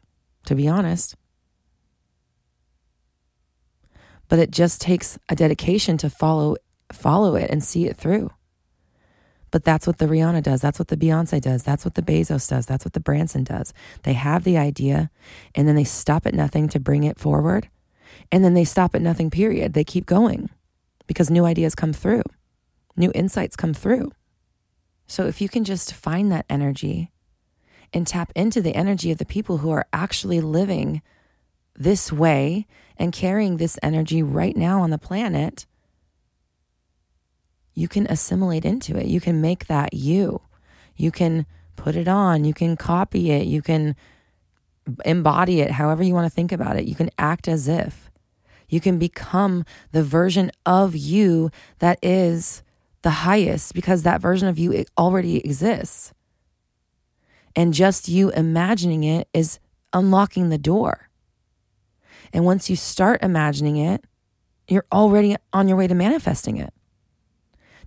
to 0.45 0.55
be 0.55 0.67
honest. 0.67 1.15
But 4.29 4.39
it 4.39 4.51
just 4.51 4.81
takes 4.81 5.17
a 5.29 5.35
dedication 5.35 5.97
to 5.97 6.09
follow 6.09 6.55
follow 6.91 7.35
it 7.35 7.49
and 7.49 7.63
see 7.63 7.87
it 7.87 7.97
through. 7.97 8.29
But 9.53 9.63
that's 9.63 9.85
what 9.85 9.99
the 9.99 10.05
Rihanna 10.05 10.41
does. 10.41 10.61
That's 10.61 10.79
what 10.79 10.87
the 10.87 10.97
Beyonce 10.97 11.39
does. 11.39 11.63
That's 11.63 11.85
what 11.85 11.93
the 11.93 12.01
Bezos 12.01 12.49
does. 12.49 12.65
That's 12.65 12.83
what 12.83 12.93
the 12.93 12.99
Branson 12.99 13.43
does. 13.43 13.71
They 14.01 14.13
have 14.13 14.43
the 14.43 14.57
idea 14.57 15.11
and 15.53 15.67
then 15.67 15.75
they 15.75 15.83
stop 15.83 16.25
at 16.25 16.33
nothing 16.33 16.67
to 16.69 16.79
bring 16.79 17.03
it 17.03 17.19
forward. 17.19 17.69
And 18.31 18.43
then 18.43 18.55
they 18.55 18.63
stop 18.63 18.95
at 18.95 19.01
nothing, 19.01 19.29
period. 19.29 19.73
They 19.73 19.83
keep 19.83 20.07
going 20.07 20.49
because 21.05 21.29
new 21.29 21.45
ideas 21.45 21.75
come 21.75 21.93
through, 21.93 22.23
new 22.97 23.11
insights 23.13 23.55
come 23.55 23.75
through. 23.75 24.11
So 25.05 25.27
if 25.27 25.39
you 25.39 25.49
can 25.49 25.63
just 25.63 25.93
find 25.93 26.31
that 26.31 26.47
energy 26.49 27.11
and 27.93 28.07
tap 28.07 28.31
into 28.35 28.61
the 28.61 28.75
energy 28.75 29.11
of 29.11 29.17
the 29.17 29.25
people 29.25 29.59
who 29.59 29.71
are 29.71 29.85
actually 29.93 30.41
living 30.41 31.01
this 31.75 32.11
way 32.11 32.67
and 32.97 33.13
carrying 33.13 33.57
this 33.57 33.77
energy 33.81 34.21
right 34.21 34.55
now 34.55 34.81
on 34.81 34.89
the 34.89 34.97
planet, 34.97 35.65
you 37.73 37.87
can 37.87 38.05
assimilate 38.07 38.65
into 38.65 38.97
it. 38.97 39.07
You 39.07 39.19
can 39.19 39.41
make 39.41 39.67
that 39.67 39.93
you. 39.93 40.41
You 40.95 41.11
can 41.11 41.45
put 41.75 41.95
it 41.95 42.07
on. 42.07 42.45
You 42.45 42.53
can 42.53 42.77
copy 42.77 43.31
it. 43.31 43.47
You 43.47 43.61
can 43.61 43.95
embody 45.05 45.61
it 45.61 45.71
however 45.71 46.03
you 46.03 46.13
want 46.13 46.25
to 46.25 46.35
think 46.35 46.51
about 46.51 46.77
it. 46.77 46.85
You 46.85 46.95
can 46.95 47.09
act 47.17 47.47
as 47.47 47.67
if. 47.67 48.11
You 48.69 48.79
can 48.79 48.99
become 48.99 49.65
the 49.91 50.03
version 50.03 50.51
of 50.65 50.95
you 50.95 51.51
that 51.79 51.99
is 52.01 52.63
the 53.01 53.11
highest 53.11 53.73
because 53.73 54.03
that 54.03 54.21
version 54.21 54.47
of 54.47 54.57
you 54.57 54.85
already 54.97 55.37
exists. 55.37 56.13
And 57.55 57.73
just 57.73 58.07
you 58.07 58.31
imagining 58.31 59.03
it 59.03 59.27
is 59.33 59.59
unlocking 59.93 60.49
the 60.49 60.57
door. 60.57 61.09
And 62.33 62.45
once 62.45 62.69
you 62.69 62.75
start 62.75 63.21
imagining 63.21 63.77
it, 63.77 64.03
you're 64.67 64.85
already 64.91 65.35
on 65.51 65.67
your 65.67 65.77
way 65.77 65.87
to 65.87 65.93
manifesting 65.93 66.57
it. 66.57 66.73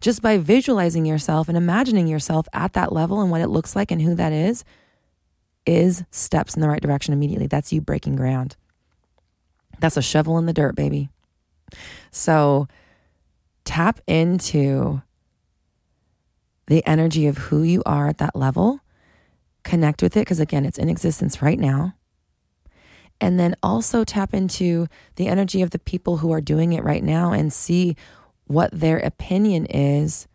Just 0.00 0.22
by 0.22 0.38
visualizing 0.38 1.06
yourself 1.06 1.48
and 1.48 1.56
imagining 1.56 2.06
yourself 2.06 2.46
at 2.52 2.74
that 2.74 2.92
level 2.92 3.20
and 3.20 3.30
what 3.30 3.40
it 3.40 3.48
looks 3.48 3.74
like 3.74 3.90
and 3.90 4.02
who 4.02 4.14
that 4.14 4.32
is, 4.32 4.62
is 5.64 6.04
steps 6.10 6.54
in 6.54 6.60
the 6.60 6.68
right 6.68 6.80
direction 6.80 7.12
immediately. 7.12 7.46
That's 7.46 7.72
you 7.72 7.80
breaking 7.80 8.16
ground. 8.16 8.56
That's 9.80 9.96
a 9.96 10.02
shovel 10.02 10.38
in 10.38 10.46
the 10.46 10.52
dirt, 10.52 10.76
baby. 10.76 11.08
So 12.10 12.68
tap 13.64 14.00
into 14.06 15.02
the 16.66 16.86
energy 16.86 17.26
of 17.26 17.38
who 17.38 17.62
you 17.62 17.82
are 17.84 18.08
at 18.08 18.18
that 18.18 18.36
level, 18.36 18.80
connect 19.66 20.02
with 20.02 20.16
it, 20.16 20.20
because 20.20 20.40
again, 20.40 20.64
it's 20.64 20.78
in 20.78 20.88
existence 20.88 21.42
right 21.42 21.58
now. 21.58 21.94
And 23.20 23.38
then 23.38 23.54
also 23.62 24.04
tap 24.04 24.32
into 24.32 24.86
the 25.16 25.28
energy 25.28 25.62
of 25.62 25.70
the 25.70 25.78
people 25.78 26.18
who 26.18 26.32
are 26.32 26.40
doing 26.40 26.72
it 26.72 26.84
right 26.84 27.02
now 27.02 27.32
and 27.32 27.52
see 27.52 27.96
what 28.46 28.70
their 28.72 28.98
opinion 28.98 29.66
is 29.66 30.28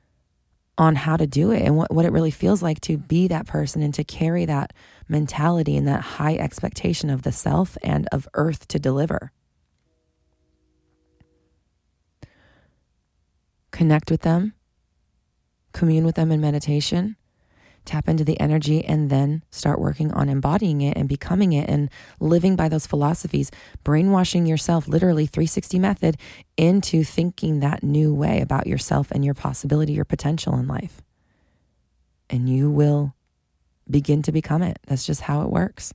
on 0.77 0.95
how 0.95 1.15
to 1.15 1.27
do 1.27 1.51
it 1.51 1.61
and 1.61 1.77
what, 1.77 1.93
what 1.93 2.05
it 2.05 2.11
really 2.11 2.31
feels 2.31 2.61
like 2.61 2.81
to 2.81 2.97
be 2.97 3.27
that 3.27 3.45
person 3.47 3.81
and 3.81 3.93
to 3.93 4.03
carry 4.03 4.45
that 4.45 4.73
mentality 5.07 5.77
and 5.77 5.87
that 5.87 6.01
high 6.01 6.35
expectation 6.35 7.09
of 7.09 7.21
the 7.21 7.31
self 7.31 7.77
and 7.83 8.07
of 8.11 8.27
earth 8.33 8.67
to 8.67 8.79
deliver. 8.79 9.31
Connect 13.71 14.11
with 14.11 14.21
them 14.21 14.53
commune 15.73 16.05
with 16.05 16.15
them 16.15 16.31
in 16.31 16.41
meditation, 16.41 17.15
tap 17.85 18.07
into 18.07 18.23
the 18.23 18.39
energy, 18.39 18.83
and 18.85 19.09
then 19.09 19.43
start 19.49 19.79
working 19.79 20.11
on 20.13 20.29
embodying 20.29 20.81
it 20.81 20.97
and 20.97 21.09
becoming 21.09 21.53
it 21.53 21.69
and 21.69 21.89
living 22.19 22.55
by 22.55 22.69
those 22.69 22.87
philosophies, 22.87 23.51
brainwashing 23.83 24.45
yourself, 24.45 24.87
literally 24.87 25.25
360 25.25 25.79
method, 25.79 26.17
into 26.57 27.03
thinking 27.03 27.59
that 27.59 27.83
new 27.83 28.13
way 28.13 28.41
about 28.41 28.67
yourself 28.67 29.11
and 29.11 29.25
your 29.25 29.33
possibility, 29.33 29.93
your 29.93 30.05
potential 30.05 30.55
in 30.55 30.67
life. 30.67 31.01
And 32.29 32.47
you 32.47 32.69
will 32.69 33.15
begin 33.89 34.21
to 34.23 34.31
become 34.31 34.61
it. 34.61 34.79
That's 34.87 35.05
just 35.05 35.21
how 35.21 35.41
it 35.41 35.49
works. 35.49 35.93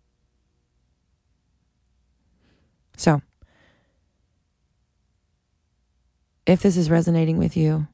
So, 2.96 3.20
if 6.46 6.62
this 6.62 6.76
is 6.76 6.90
resonating 6.90 7.38
with 7.38 7.56
you, 7.56 7.88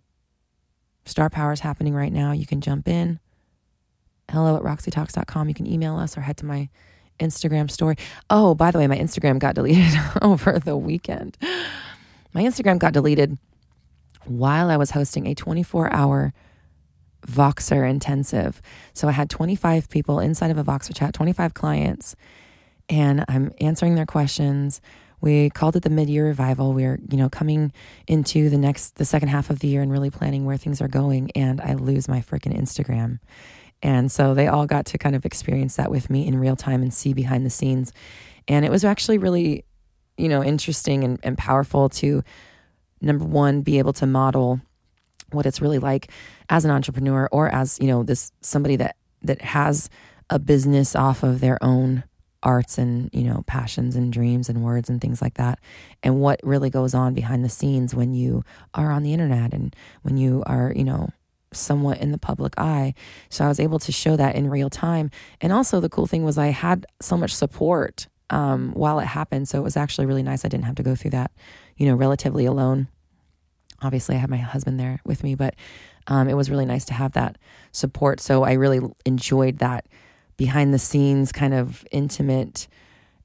Star 1.05 1.29
Power 1.29 1.53
is 1.53 1.61
happening 1.61 1.95
right 1.95 2.13
now. 2.13 2.33
You 2.33 2.47
can 2.47 2.61
jump 2.61 2.87
in. 2.87 3.19
Hello 4.33 4.57
at 4.57 4.62
roxytalks.com. 4.62 5.49
You 5.49 5.55
can 5.55 5.66
email 5.66 5.99
us 5.99 6.16
or 6.16 6.23
head 6.23 6.38
to 6.38 6.47
my 6.47 6.71
Instagram 7.21 7.71
story. 7.71 7.97
Oh, 8.31 8.55
by 8.55 8.71
the 8.71 8.79
way, 8.79 8.87
my 8.87 8.97
Instagram 8.97 9.38
got 9.38 9.55
deleted 9.55 9.92
over 10.23 10.59
the 10.59 10.75
weekend. 10.75 11.37
My 12.33 12.42
Instagram 12.42 12.79
got 12.79 12.95
deleted 12.95 13.37
while 14.25 14.71
I 14.71 14.79
was 14.79 14.92
hosting 14.92 15.27
a 15.27 15.35
24 15.35 15.92
hour 15.92 16.33
Voxer 17.27 17.88
intensive. 17.88 18.62
So 18.95 19.07
I 19.07 19.12
had 19.12 19.29
25 19.29 19.90
people 19.90 20.18
inside 20.18 20.51
of 20.51 20.57
a 20.57 20.64
Voxer 20.64 20.97
chat, 20.97 21.12
25 21.12 21.53
clients, 21.53 22.16
and 22.88 23.27
I'm 23.29 23.53
answering 23.61 23.97
their 23.97 24.07
questions. 24.07 24.81
We 25.21 25.51
called 25.51 25.77
it 25.77 25.83
the 25.83 25.90
mid-year 25.90 26.27
revival. 26.27 26.73
We're, 26.73 26.99
you 27.11 27.18
know, 27.18 27.29
coming 27.29 27.71
into 28.09 28.49
the 28.49 28.57
next 28.57 28.97
the 28.97 29.05
second 29.05 29.29
half 29.29 29.51
of 29.51 29.59
the 29.59 29.68
year 29.68 29.83
and 29.83 29.92
really 29.92 30.11
planning 30.11 30.47
where 30.47 30.57
things 30.57 30.81
are 30.81 30.88
going 30.88 31.31
and 31.33 31.61
I 31.61 31.75
lose 31.75 32.09
my 32.09 32.23
freaking 32.23 32.59
Instagram. 32.59 33.18
And 33.83 34.11
so 34.11 34.35
they 34.35 34.47
all 34.47 34.66
got 34.66 34.87
to 34.87 34.99
kind 34.99 35.16
of 35.16 35.27
experience 35.27 35.77
that 35.77 35.90
with 35.90 36.09
me 36.09 36.27
in 36.27 36.38
real 36.38 36.57
time 36.57 36.83
and 36.83 36.95
see 36.95 37.12
behind 37.12 37.45
the 37.45 37.51
scenes. 37.51 37.92
And 38.49 38.64
it 38.64 38.71
was 38.71 38.85
actually 38.85 39.18
really, 39.18 39.64
you 40.16 40.29
know, 40.29 40.42
interesting 40.42 41.05
and, 41.05 41.18
and 41.23 41.37
powerful 41.37 41.88
to 41.90 42.23
number 43.01 43.25
one, 43.25 43.62
be 43.62 43.79
able 43.79 43.92
to 43.95 44.07
model 44.07 44.61
what 45.33 45.47
it's 45.47 45.61
really 45.61 45.79
like 45.79 46.11
as 46.49 46.64
an 46.64 46.71
entrepreneur 46.71 47.29
or 47.33 47.49
as, 47.49 47.79
you 47.81 47.87
know, 47.87 48.03
this 48.03 48.33
somebody 48.40 48.77
that 48.77 48.97
that 49.23 49.40
has 49.42 49.88
a 50.31 50.38
business 50.38 50.95
off 50.95 51.23
of 51.23 51.40
their 51.40 51.62
own 51.62 52.05
arts 52.42 52.77
and, 52.79 53.09
you 53.12 53.23
know, 53.23 53.45
passions 53.47 53.95
and 53.95 54.12
dreams 54.12 54.49
and 54.49 54.64
words 54.64 54.88
and 54.88 55.01
things 55.01 55.23
like 55.23 55.35
that. 55.35 55.59
And 56.03 56.21
what 56.21 56.40
really 56.42 56.71
goes 56.71 56.95
on 56.95 57.14
behind 57.14 57.45
the 57.45 57.49
scenes 57.49 57.95
when 57.95 58.14
you 58.14 58.45
are 58.75 58.90
on 58.90 59.03
the 59.03 59.12
internet 59.12 59.55
and 59.55 59.75
when 60.03 60.16
you 60.16 60.42
are, 60.47 60.73
you 60.75 60.85
know, 60.85 61.11
somewhat 61.53 61.99
in 61.99 62.12
the 62.12 62.19
public 62.19 62.55
eye. 62.59 62.95
So 63.29 63.45
I 63.45 63.49
was 63.49 63.61
able 63.61 63.79
to 63.81 63.93
show 63.93 64.17
that 64.17 64.35
in 64.35 64.51
real 64.51 64.71
time. 64.71 65.11
And 65.41 65.53
also 65.53 65.81
the 65.81 65.88
cool 65.88 66.07
thing 66.07 66.25
was 66.25 66.38
I 66.38 66.49
had 66.49 66.87
so 67.01 67.17
much 67.17 67.35
support 67.35 68.09
um, 68.31 68.73
while 68.73 68.99
it 68.99 69.07
happened. 69.07 69.49
So 69.49 69.59
it 69.59 69.62
was 69.62 69.77
actually 69.77 70.07
really 70.07 70.23
nice. 70.23 70.45
I 70.45 70.49
didn't 70.49 70.65
have 70.65 70.77
to 70.77 70.83
go 70.83 70.95
through 70.95 71.11
that, 71.12 71.31
you 71.77 71.87
know, 71.87 71.95
relatively 71.95 72.47
alone. 72.47 72.88
Obviously, 73.83 74.15
I 74.15 74.19
had 74.19 74.31
my 74.31 74.37
husband 74.37 74.79
there 74.79 75.01
with 75.05 75.23
me, 75.23 75.35
but 75.35 75.55
um, 76.07 76.29
it 76.29 76.35
was 76.35 76.51
really 76.51 76.65
nice 76.65 76.85
to 76.87 76.95
have 76.95 77.12
that 77.12 77.37
support. 77.73 78.21
So 78.21 78.45
I 78.45 78.53
really 78.53 78.81
enjoyed 79.05 79.59
that 79.59 79.87
behind 80.37 80.73
the 80.73 80.79
scenes 80.79 81.31
kind 81.33 81.53
of 81.53 81.85
intimate 81.91 82.69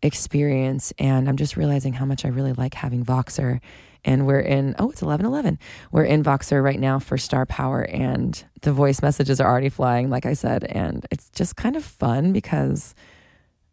experience. 0.02 0.94
And 1.00 1.30
I'm 1.30 1.38
just 1.38 1.58
realizing 1.58 1.94
how 1.94 2.06
much 2.06 2.26
I 2.26 2.30
really 2.30 2.54
like 2.54 2.74
having 2.74 3.06
Voxer. 3.06 3.60
And 4.06 4.26
we're 4.26 4.40
in, 4.40 4.76
oh, 4.80 4.90
it's 4.90 5.02
11 5.02 5.26
11. 5.26 5.60
We're 5.92 6.04
in 6.04 6.24
Voxer 6.24 6.64
right 6.64 6.80
now 6.80 7.00
for 7.00 7.18
Star 7.18 7.46
Power, 7.46 7.82
and 7.82 8.44
the 8.62 8.74
voice 8.74 9.02
messages 9.02 9.40
are 9.40 9.50
already 9.50 9.70
flying, 9.70 10.10
like 10.10 10.26
I 10.26 10.34
said. 10.34 10.64
And 10.66 11.06
it's 11.12 11.30
just 11.30 11.56
kind 11.56 11.76
of 11.76 11.84
fun 11.84 12.34
because 12.34 12.96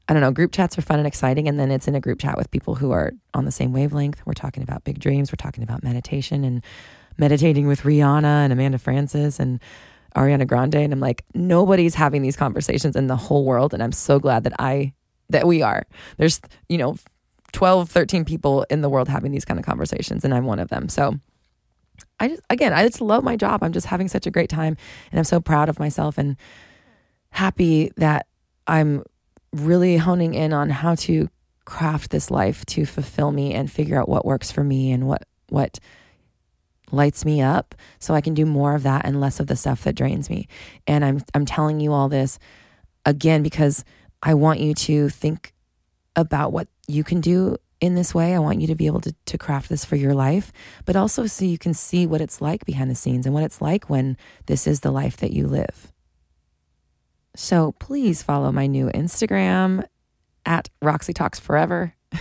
I 0.09 0.13
don't 0.13 0.21
know, 0.21 0.33
group 0.33 0.53
chats 0.53 0.77
are 0.77 0.83
fun 0.83 0.99
and 0.99 1.07
exciting. 1.07 1.49
And 1.49 1.59
then 1.59 1.71
it's 1.71 1.89
in 1.89 1.95
a 1.95 2.01
group 2.01 2.21
chat 2.21 2.37
with 2.37 2.51
people 2.51 2.75
who 2.75 2.91
are 2.91 3.13
on 3.33 3.47
the 3.47 3.53
same 3.53 3.73
wavelength. 3.73 4.21
We're 4.27 4.35
talking 4.35 4.63
about 4.63 4.85
big 4.85 4.99
dreams. 4.99 5.33
We're 5.33 5.37
talking 5.37 5.65
about 5.65 5.83
meditation 5.83 6.45
and 6.45 6.63
meditating 7.17 7.67
with 7.67 7.83
Rihanna 7.83 8.25
and 8.25 8.53
Amanda 8.53 8.79
Frances 8.79 9.41
and 9.41 9.61
Ariana 10.15 10.47
Grande. 10.47 10.77
And 10.77 10.93
I'm 10.93 11.01
like, 11.01 11.25
nobody's 11.35 11.95
having 11.95 12.23
these 12.23 12.37
conversations 12.37 12.97
in 12.97 13.07
the 13.07 13.17
whole 13.17 13.45
world. 13.45 13.73
And 13.73 13.83
I'm 13.83 13.93
so 13.93 14.19
glad 14.19 14.45
that 14.45 14.53
I, 14.59 14.93
that 15.31 15.47
we 15.47 15.63
are. 15.63 15.87
There's, 16.19 16.41
you 16.69 16.77
know, 16.77 16.97
12, 17.55 17.89
13 17.89 18.25
people 18.25 18.67
in 18.69 18.83
the 18.83 18.89
world 18.89 19.09
having 19.09 19.33
these 19.33 19.45
kind 19.45 19.59
of 19.59 19.65
conversations. 19.65 20.25
And 20.25 20.35
I'm 20.35 20.45
one 20.45 20.59
of 20.59 20.69
them. 20.69 20.89
So 20.89 21.19
I 22.21 22.29
just, 22.29 22.43
again, 22.51 22.73
I 22.73 22.87
just 22.87 23.01
love 23.01 23.25
my 23.25 23.37
job. 23.37 23.63
I'm 23.63 23.73
just 23.73 23.87
having 23.87 24.09
such 24.09 24.27
a 24.27 24.31
great 24.31 24.51
time. 24.51 24.77
And 25.11 25.19
I'm 25.19 25.25
so 25.25 25.41
proud 25.41 25.69
of 25.69 25.79
myself 25.79 26.19
and 26.19 26.37
happy 27.31 27.93
that 27.97 28.27
I'm 28.67 29.05
really 29.53 29.97
honing 29.97 30.35
in 30.35 30.53
on 30.53 30.69
how 30.69 30.97
to 30.97 31.29
craft 31.65 32.11
this 32.11 32.31
life 32.31 32.67
to 32.67 32.85
fulfill 32.85 33.31
me 33.31 33.55
and 33.55 33.71
figure 33.71 33.99
out 33.99 34.09
what 34.09 34.27
works 34.27 34.51
for 34.51 34.63
me 34.63 34.93
and 34.93 35.07
what 35.09 35.25
what 35.49 35.79
lights 36.91 37.25
me 37.25 37.41
up 37.41 37.75
so 37.99 38.15
I 38.15 38.21
can 38.21 38.35
do 38.35 38.45
more 38.45 38.75
of 38.75 38.83
that 38.83 39.07
and 39.07 39.21
less 39.21 39.41
of 39.41 39.47
the 39.47 39.57
stuff 39.57 39.85
that 39.85 39.95
drains 39.95 40.29
me. 40.29 40.49
And 40.87 41.05
I'm 41.05 41.23
I'm 41.35 41.47
telling 41.47 41.81
you 41.81 41.93
all 41.93 42.09
this 42.09 42.39
again 43.07 43.43
because 43.43 43.85
I 44.23 44.35
want 44.35 44.61
you 44.61 44.75
to 44.75 45.09
think 45.09 45.55
about 46.17 46.53
what 46.53 46.69
you 46.87 47.05
can 47.05 47.21
do 47.21 47.57
in 47.81 47.95
this 47.95 48.15
way. 48.15 48.35
I 48.35 48.39
want 48.39 48.61
you 48.61 48.67
to 48.69 48.75
be 48.75 48.87
able 48.87 49.01
to, 49.03 49.15
to 49.27 49.39
craft 49.39 49.69
this 49.69 49.85
for 49.85 49.97
your 49.97 50.15
life, 50.15 50.53
but 50.85 50.97
also 50.97 51.27
so 51.27 51.45
you 51.45 51.59
can 51.59 51.75
see 51.75 52.07
what 52.07 52.21
it's 52.21 52.41
like 52.41 52.65
behind 52.65 52.91
the 52.91 52.95
scenes 52.95 53.27
and 53.27 53.35
what 53.35 53.45
it's 53.45 53.61
like 53.61 53.91
when 53.91 54.17
this 54.47 54.67
is 54.67 54.81
the 54.81 54.91
life 54.91 55.17
that 55.19 55.33
you 55.33 55.47
live. 55.47 55.93
So 57.37 57.73
please 57.73 58.23
follow 58.23 58.53
my 58.53 58.67
new 58.67 58.89
Instagram 58.91 59.85
at 60.47 60.71
Roxy 60.81 61.13
Talks 61.13 61.41
Forever. 61.41 61.95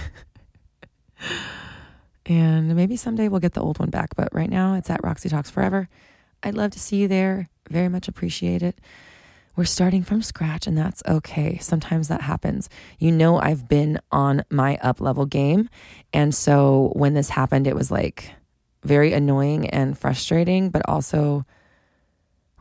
and 2.25 2.75
maybe 2.75 2.95
someday 2.95 3.27
we'll 3.27 3.39
get 3.39 3.53
the 3.53 3.61
old 3.61 3.79
one 3.79 3.89
back, 3.89 4.15
but 4.15 4.29
right 4.33 4.49
now 4.49 4.73
it's 4.73 4.89
at 4.89 5.03
Roxy 5.03 5.29
Talks 5.29 5.49
Forever. 5.49 5.87
I'd 6.41 6.55
love 6.55 6.71
to 6.71 6.79
see 6.79 6.97
you 6.97 7.07
there. 7.07 7.49
Very 7.69 7.89
much 7.89 8.07
appreciate 8.07 8.63
it. 8.63 8.79
We're 9.55 9.65
starting 9.65 10.03
from 10.03 10.23
scratch, 10.23 10.65
and 10.65 10.75
that's 10.75 11.03
okay. 11.07 11.59
Sometimes 11.59 12.07
that 12.07 12.21
happens. 12.21 12.69
You 12.97 13.11
know, 13.11 13.39
I've 13.39 13.67
been 13.67 13.99
on 14.11 14.43
my 14.49 14.77
up 14.81 14.99
level 14.99 15.25
game. 15.25 15.69
And 16.11 16.33
so 16.33 16.91
when 16.95 17.13
this 17.13 17.29
happened, 17.29 17.67
it 17.67 17.75
was 17.75 17.91
like 17.91 18.31
very 18.83 19.13
annoying 19.13 19.69
and 19.69 19.97
frustrating, 19.97 20.69
but 20.69 20.81
also 20.87 21.45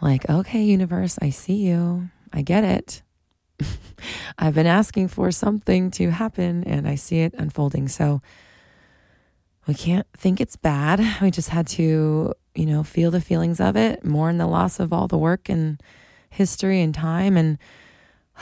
like, 0.02 0.28
okay, 0.28 0.62
universe, 0.62 1.18
I 1.22 1.31
see 1.31 1.66
you. 1.66 2.11
I 2.33 2.42
get 2.42 2.64
it. 2.64 3.02
I've 4.38 4.55
been 4.55 4.66
asking 4.66 5.09
for 5.09 5.31
something 5.31 5.90
to 5.92 6.11
happen 6.11 6.64
and 6.64 6.88
I 6.88 6.96
see 6.96 7.20
it 7.20 7.35
unfolding. 7.38 7.88
So 7.88 8.20
we 9.66 9.74
can't 9.74 10.07
think 10.16 10.40
it's 10.40 10.57
bad. 10.57 11.00
We 11.22 11.31
just 11.31 11.50
had 11.50 11.68
to, 11.68 12.35
you 12.55 12.66
know, 12.66 12.83
feel 12.83 13.11
the 13.11 13.20
feelings 13.20 13.61
of 13.61 13.76
it, 13.76 14.05
mourn 14.05 14.38
the 14.38 14.46
loss 14.46 14.81
of 14.81 14.92
all 14.92 15.09
the 15.09 15.18
work 15.18 15.48
and 15.48 15.81
history 16.32 16.80
and 16.80 16.94
time. 16.94 17.36
And 17.36 17.58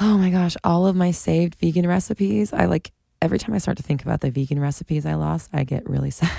oh 0.00 0.16
my 0.16 0.30
gosh, 0.30 0.56
all 0.64 0.86
of 0.86 0.96
my 0.96 1.10
saved 1.10 1.56
vegan 1.56 1.86
recipes. 1.86 2.52
I 2.52 2.66
like 2.66 2.92
every 3.20 3.38
time 3.38 3.54
I 3.54 3.58
start 3.58 3.76
to 3.76 3.82
think 3.82 4.02
about 4.02 4.20
the 4.20 4.30
vegan 4.30 4.60
recipes 4.60 5.04
I 5.04 5.14
lost, 5.14 5.50
I 5.52 5.64
get 5.64 5.88
really 5.88 6.10
sad. 6.10 6.30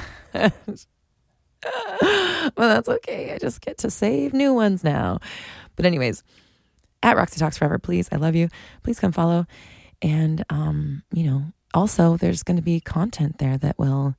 but 1.62 2.56
that's 2.56 2.90
okay. 2.90 3.34
I 3.34 3.38
just 3.38 3.62
get 3.62 3.78
to 3.80 3.92
save 3.92 4.34
new 4.34 4.54
ones 4.54 4.84
now. 4.84 5.20
But, 5.76 5.86
anyways, 5.86 6.24
at 7.04 7.18
Roxy 7.18 7.40
Talks 7.40 7.58
Forever, 7.58 7.78
please. 7.78 8.10
I 8.12 8.16
love 8.16 8.36
you. 8.36 8.50
Please 8.84 9.00
come 9.00 9.12
follow. 9.12 9.46
And, 10.02 10.44
um, 10.50 11.04
you 11.14 11.24
know, 11.24 11.44
also 11.74 12.18
there's 12.18 12.44
going 12.44 12.58
to 12.58 12.64
be 12.64 12.80
content 12.80 13.38
there 13.38 13.58
that 13.58 13.78
will 13.78 14.16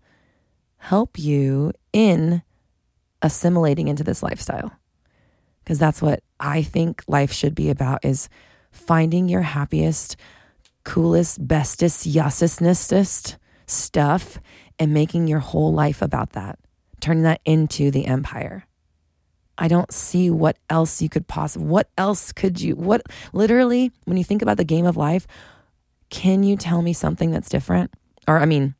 help 0.78 1.18
you 1.18 1.72
in 1.92 2.42
assimilating 3.22 3.88
into 3.88 4.04
this 4.04 4.22
lifestyle. 4.22 4.72
Because 5.62 5.78
that's 5.78 6.02
what 6.02 6.22
I 6.40 6.62
think 6.62 7.04
life 7.06 7.32
should 7.32 7.54
be 7.54 7.70
about 7.70 8.04
is 8.04 8.28
finding 8.70 9.28
your 9.28 9.42
happiest, 9.42 10.16
coolest, 10.84 11.46
bestest, 11.46 12.06
yussest 12.06 13.36
stuff 13.66 14.38
and 14.78 14.92
making 14.92 15.28
your 15.28 15.38
whole 15.38 15.72
life 15.72 16.02
about 16.02 16.30
that, 16.30 16.58
turning 17.00 17.22
that 17.22 17.40
into 17.44 17.90
the 17.90 18.06
empire. 18.06 18.66
I 19.58 19.68
don't 19.68 19.92
see 19.92 20.30
what 20.30 20.56
else 20.70 21.00
you 21.02 21.08
could 21.08 21.28
possibly, 21.28 21.68
what 21.68 21.88
else 21.96 22.32
could 22.32 22.60
you, 22.60 22.74
what 22.74 23.02
literally, 23.32 23.92
when 24.04 24.16
you 24.16 24.24
think 24.24 24.42
about 24.42 24.56
the 24.56 24.64
game 24.64 24.86
of 24.86 24.96
life, 24.96 25.26
can 26.10 26.42
you 26.42 26.56
tell 26.56 26.82
me 26.82 26.92
something 26.92 27.30
that's 27.30 27.48
different? 27.48 27.92
Or, 28.26 28.38
I 28.38 28.46
mean, 28.46 28.74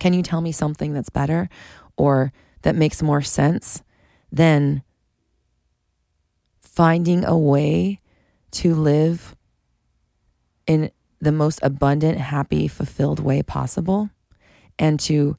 can 0.00 0.12
you 0.12 0.22
tell 0.22 0.40
me 0.40 0.52
something 0.52 0.92
that's 0.92 1.10
better 1.10 1.48
or 1.96 2.32
that 2.62 2.76
makes 2.76 3.02
more 3.02 3.22
sense 3.22 3.82
than 4.30 4.82
finding 6.78 7.24
a 7.24 7.36
way 7.36 8.00
to 8.52 8.72
live 8.72 9.34
in 10.64 10.92
the 11.20 11.32
most 11.32 11.58
abundant, 11.60 12.18
happy, 12.18 12.68
fulfilled 12.68 13.18
way 13.18 13.42
possible 13.42 14.10
and 14.78 15.00
to 15.00 15.36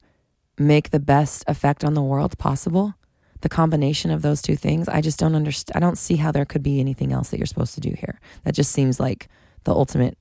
make 0.58 0.90
the 0.90 1.00
best 1.00 1.42
effect 1.48 1.82
on 1.82 1.94
the 1.94 2.02
world 2.02 2.36
possible? 2.36 2.94
the 3.40 3.48
combination 3.48 4.10
of 4.10 4.20
those 4.20 4.42
two 4.42 4.54
things, 4.54 4.86
I 4.86 5.00
just 5.00 5.18
don't 5.18 5.34
understand. 5.34 5.74
I 5.74 5.80
don't 5.80 5.96
see 5.96 6.16
how 6.16 6.30
there 6.30 6.44
could 6.44 6.62
be 6.62 6.78
anything 6.78 7.10
else 7.10 7.30
that 7.30 7.38
you're 7.38 7.46
supposed 7.46 7.72
to 7.72 7.80
do 7.80 7.94
here. 7.98 8.20
That 8.44 8.52
just 8.54 8.70
seems 8.70 9.00
like 9.00 9.30
the 9.64 9.72
ultimate 9.72 10.18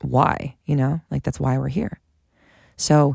why, 0.00 0.56
you 0.64 0.74
know, 0.74 1.02
like 1.10 1.22
that's 1.22 1.38
why 1.38 1.58
we're 1.58 1.68
here. 1.68 2.00
So 2.78 3.14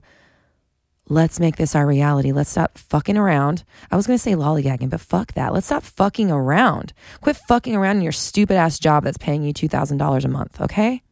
Let's 1.09 1.39
make 1.39 1.57
this 1.57 1.75
our 1.75 1.85
reality. 1.85 2.31
Let's 2.31 2.49
stop 2.49 2.77
fucking 2.77 3.17
around. 3.17 3.65
I 3.91 3.97
was 3.97 4.07
going 4.07 4.17
to 4.17 4.23
say 4.23 4.33
lollygagging, 4.33 4.89
but 4.89 5.01
fuck 5.01 5.33
that. 5.33 5.53
Let's 5.53 5.65
stop 5.65 5.83
fucking 5.83 6.31
around. 6.31 6.93
Quit 7.19 7.35
fucking 7.35 7.75
around 7.75 7.97
in 7.97 8.03
your 8.03 8.13
stupid 8.13 8.55
ass 8.55 8.79
job 8.79 9.03
that's 9.03 9.17
paying 9.17 9.43
you 9.43 9.53
$2,000 9.53 10.23
a 10.23 10.27
month, 10.29 10.61
okay? 10.61 11.03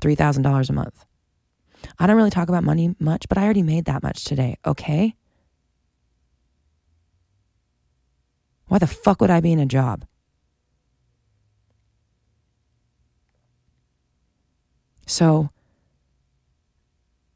$3,000 0.00 0.70
a 0.70 0.72
month. 0.72 1.04
I 1.98 2.06
don't 2.06 2.16
really 2.16 2.30
talk 2.30 2.48
about 2.48 2.64
money 2.64 2.94
much, 2.98 3.28
but 3.28 3.36
I 3.36 3.44
already 3.44 3.62
made 3.62 3.84
that 3.84 4.02
much 4.02 4.24
today, 4.24 4.56
okay? 4.66 5.14
Why 8.68 8.78
the 8.78 8.86
fuck 8.86 9.20
would 9.20 9.30
I 9.30 9.40
be 9.40 9.52
in 9.52 9.58
a 9.58 9.66
job? 9.66 10.06
So, 15.06 15.50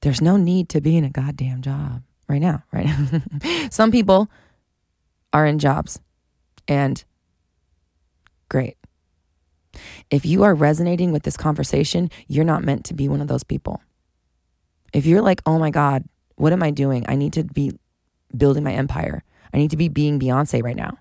there's 0.04 0.20
no 0.20 0.36
need 0.36 0.68
to 0.68 0.82
be 0.82 0.98
in 0.98 1.04
a 1.04 1.08
goddamn 1.08 1.62
job 1.62 2.02
right 2.28 2.40
now, 2.40 2.62
right? 2.70 2.86
Some 3.70 3.90
people 3.90 4.30
are 5.32 5.46
in 5.46 5.58
jobs 5.58 5.98
and 6.68 7.02
great. 8.50 8.76
If 10.10 10.26
you 10.26 10.42
are 10.42 10.54
resonating 10.54 11.10
with 11.10 11.22
this 11.22 11.38
conversation, 11.38 12.10
you're 12.28 12.44
not 12.44 12.62
meant 12.62 12.84
to 12.84 12.94
be 12.94 13.08
one 13.08 13.22
of 13.22 13.28
those 13.28 13.44
people. 13.44 13.80
If 14.92 15.06
you're 15.06 15.22
like, 15.22 15.40
oh 15.46 15.58
my 15.58 15.70
God, 15.70 16.04
what 16.36 16.52
am 16.52 16.62
I 16.62 16.70
doing? 16.70 17.06
I 17.08 17.16
need 17.16 17.32
to 17.32 17.42
be 17.42 17.72
building 18.36 18.62
my 18.62 18.74
empire. 18.74 19.24
I 19.54 19.56
need 19.56 19.70
to 19.70 19.78
be 19.78 19.88
being 19.88 20.20
Beyonce 20.20 20.62
right 20.62 20.76
now. 20.76 20.98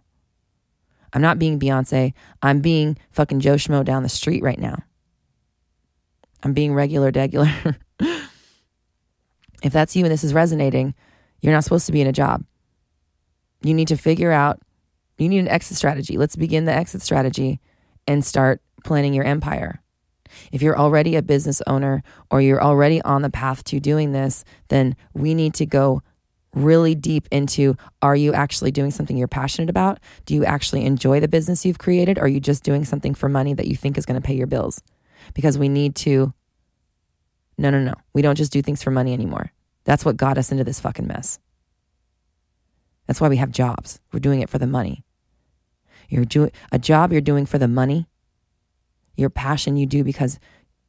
I'm 1.12 1.22
not 1.22 1.40
being 1.40 1.60
Beyonce. 1.60 2.14
I'm 2.42 2.62
being 2.62 2.98
fucking 3.12 3.42
Joe 3.42 3.56
Schmo 3.56 3.84
down 3.84 4.04
the 4.04 4.10
street 4.10 4.44
right 4.44 4.58
now. 4.58 4.82
I'm 6.42 6.54
being 6.54 6.74
regular, 6.74 7.12
degular. 7.12 7.76
if 9.64 9.74
that's 9.74 9.96
you 9.96 10.06
and 10.06 10.12
this 10.12 10.24
is 10.24 10.34
resonating, 10.34 10.94
you're 11.42 11.54
not 11.54 11.64
supposed 11.64 11.86
to 11.88 11.92
be 11.92 12.02
in 12.02 12.08
a 12.08 12.14
job. 12.14 12.44
You 13.62 13.74
need 13.74 13.88
to 13.88 13.98
figure 13.98 14.32
out, 14.32 14.62
you 15.18 15.30
need 15.30 15.40
an 15.40 15.48
exit 15.48 15.78
strategy. 15.78 16.18
Let's 16.18 16.36
begin 16.36 16.66
the 16.66 16.74
exit 16.74 17.02
strategy 17.02 17.60
and 18.08 18.24
start 18.24 18.62
planning 18.84 19.14
your 19.14 19.24
empire. 19.24 19.82
If 20.52 20.62
you're 20.62 20.78
already 20.78 21.16
a 21.16 21.22
business 21.22 21.62
owner 21.68 22.04
or 22.30 22.42
you're 22.42 22.62
already 22.64 23.02
on 23.04 23.22
the 23.22 23.30
path 23.30 23.64
to 23.66 23.80
doing 23.80 24.12
this, 24.12 24.44
then 24.68 24.96
we 25.14 25.34
need 25.34 25.54
to 25.56 25.66
go 25.66 26.02
really 26.54 26.96
deep 26.96 27.28
into 27.32 27.76
are 28.02 28.16
you 28.16 28.34
actually 28.34 28.72
doing 28.72 28.92
something 28.92 29.18
you're 29.18 29.28
passionate 29.28 29.70
about? 29.70 30.00
Do 30.26 30.34
you 30.34 30.46
actually 30.46 30.86
enjoy 30.86 31.20
the 31.20 31.28
business 31.28 31.66
you've 31.66 31.80
created? 31.80 32.18
Or 32.18 32.24
are 32.24 32.28
you 32.28 32.40
just 32.40 32.64
doing 32.64 32.86
something 32.86 33.14
for 33.14 33.30
money 33.30 33.54
that 33.54 33.68
you 33.68 33.76
think 33.76 33.98
is 33.98 34.06
going 34.06 34.22
to 34.22 34.26
pay 34.26 34.36
your 34.36 34.48
bills? 34.48 34.82
Because 35.34 35.58
we 35.58 35.70
need 35.70 35.96
to, 35.98 36.34
no, 37.58 37.70
no, 37.70 37.80
no. 37.80 37.94
We 38.14 38.22
don't 38.22 38.38
just 38.38 38.52
do 38.52 38.62
things 38.62 38.82
for 38.82 38.92
money 38.92 39.14
anymore. 39.14 39.52
That's 39.86 40.06
what 40.06 40.18
got 40.18 40.38
us 40.38 40.52
into 40.52 40.64
this 40.64 40.80
fucking 40.80 41.08
mess. 41.08 41.40
That's 43.08 43.20
why 43.20 43.30
we 43.30 43.38
have 43.38 43.52
jobs. 43.52 44.00
We're 44.12 44.20
doing 44.20 44.42
it 44.42 44.50
for 44.50 44.58
the 44.58 44.68
money. 44.68 45.04
You're 46.10 46.26
doing 46.26 46.52
a 46.72 46.80
job 46.80 47.12
you're 47.12 47.22
doing 47.22 47.46
for 47.46 47.58
the 47.58 47.68
money. 47.68 48.08
Your 49.16 49.30
passion 49.30 49.78
you 49.78 49.86
do 49.86 50.04
because 50.04 50.40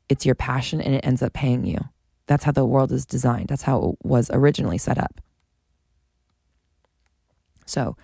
it's 0.08 0.24
your 0.24 0.34
passion 0.34 0.80
and 0.80 0.94
it 0.94 1.04
ends 1.04 1.22
up 1.22 1.32
paying 1.32 1.64
you. 1.64 1.78
That's 2.26 2.44
how 2.44 2.52
the 2.52 2.64
world 2.64 2.92
is 2.92 3.04
designed. 3.04 3.48
That's 3.48 3.62
how 3.62 3.90
it 3.90 4.06
was 4.06 4.30
originally 4.32 4.78
set 4.78 4.98
up. 4.98 5.20
So, 7.66 7.96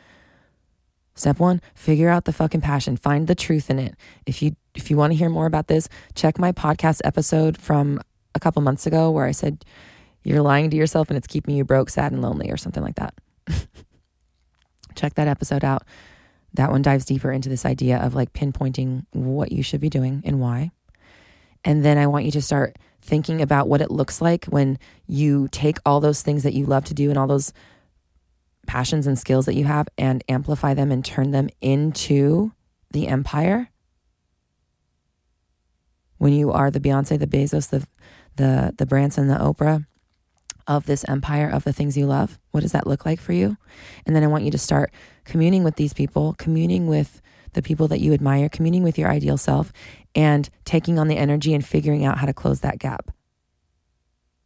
step 1.14 1.38
1, 1.38 1.61
figure 1.75 2.09
out 2.09 2.25
the 2.25 2.33
fucking 2.33 2.61
passion, 2.61 2.96
find 2.96 3.27
the 3.27 3.35
truth 3.35 3.70
in 3.70 3.79
it. 3.79 3.94
If 4.27 4.42
you 4.42 4.57
if 4.75 4.90
you 4.90 4.96
want 4.96 5.12
to 5.12 5.16
hear 5.16 5.29
more 5.29 5.46
about 5.46 5.66
this, 5.66 5.88
check 6.14 6.38
my 6.38 6.53
podcast 6.53 7.01
episode 7.05 7.59
from 7.59 8.01
a 8.34 8.40
couple 8.40 8.62
months 8.62 8.86
ago 8.86 9.10
where 9.10 9.26
I 9.26 9.32
said 9.32 9.64
you're 10.22 10.42
lying 10.42 10.70
to 10.70 10.76
yourself 10.76 11.08
and 11.08 11.16
it's 11.16 11.26
keeping 11.26 11.56
you 11.56 11.64
broke, 11.64 11.90
sad 11.90 12.12
and 12.12 12.22
lonely 12.22 12.50
or 12.50 12.56
something 12.56 12.82
like 12.82 12.96
that. 12.96 13.14
check 14.94 15.14
that 15.14 15.28
episode 15.28 15.64
out. 15.64 15.84
That 16.54 16.70
one 16.70 16.82
dives 16.82 17.04
deeper 17.04 17.30
into 17.30 17.48
this 17.48 17.64
idea 17.64 17.98
of 17.98 18.14
like 18.14 18.32
pinpointing 18.32 19.06
what 19.12 19.52
you 19.52 19.62
should 19.62 19.80
be 19.80 19.88
doing 19.88 20.22
and 20.24 20.40
why. 20.40 20.70
And 21.64 21.84
then 21.84 21.98
I 21.98 22.06
want 22.06 22.24
you 22.24 22.30
to 22.32 22.42
start 22.42 22.76
thinking 23.02 23.40
about 23.40 23.68
what 23.68 23.80
it 23.80 23.90
looks 23.90 24.20
like 24.20 24.46
when 24.46 24.78
you 25.06 25.48
take 25.52 25.78
all 25.86 26.00
those 26.00 26.22
things 26.22 26.42
that 26.42 26.54
you 26.54 26.66
love 26.66 26.84
to 26.86 26.94
do 26.94 27.08
and 27.08 27.18
all 27.18 27.26
those 27.26 27.52
passions 28.66 29.06
and 29.06 29.18
skills 29.18 29.46
that 29.46 29.54
you 29.54 29.64
have 29.64 29.88
and 29.96 30.22
amplify 30.28 30.74
them 30.74 30.90
and 30.90 31.04
turn 31.04 31.30
them 31.30 31.48
into 31.60 32.52
the 32.90 33.08
empire. 33.08 33.70
When 36.18 36.32
you 36.32 36.52
are 36.52 36.70
the 36.70 36.80
Beyonce, 36.80 37.18
the 37.18 37.26
Bezos, 37.26 37.70
the 37.70 37.86
the 38.40 38.74
the 38.76 38.87
Branson, 38.87 39.29
the 39.29 39.35
Oprah 39.35 39.87
of 40.66 40.87
this 40.87 41.05
empire 41.09 41.48
of 41.48 41.64
the 41.64 41.72
things 41.72 41.96
you 41.96 42.07
love, 42.07 42.38
what 42.53 42.61
does 42.61 42.72
that 42.72 42.87
look 42.87 43.05
like 43.05 43.20
for 43.20 43.33
you? 43.33 43.57
And 44.07 44.14
then 44.14 44.22
I 44.22 44.29
want 44.29 44.44
you 44.44 44.50
to 44.53 44.59
start 44.59 44.92
communing 45.24 45.64
with 45.64 45.76
these 45.76 45.92
people, 45.92 46.35
communing 46.38 46.87
with 46.87 47.20
the 47.53 47.62
people 47.62 47.88
that 47.88 48.00
you 48.00 48.12
admire, 48.12 48.48
communing 48.48 48.83
with 48.83 48.96
your 48.96 49.11
ideal 49.11 49.37
self, 49.37 49.72
and 50.14 50.48
taking 50.64 50.98
on 50.98 51.09
the 51.09 51.16
energy 51.16 51.53
and 51.55 51.66
figuring 51.66 52.05
out 52.05 52.18
how 52.18 52.26
to 52.26 52.33
close 52.33 52.61
that 52.61 52.79
gap. 52.79 53.11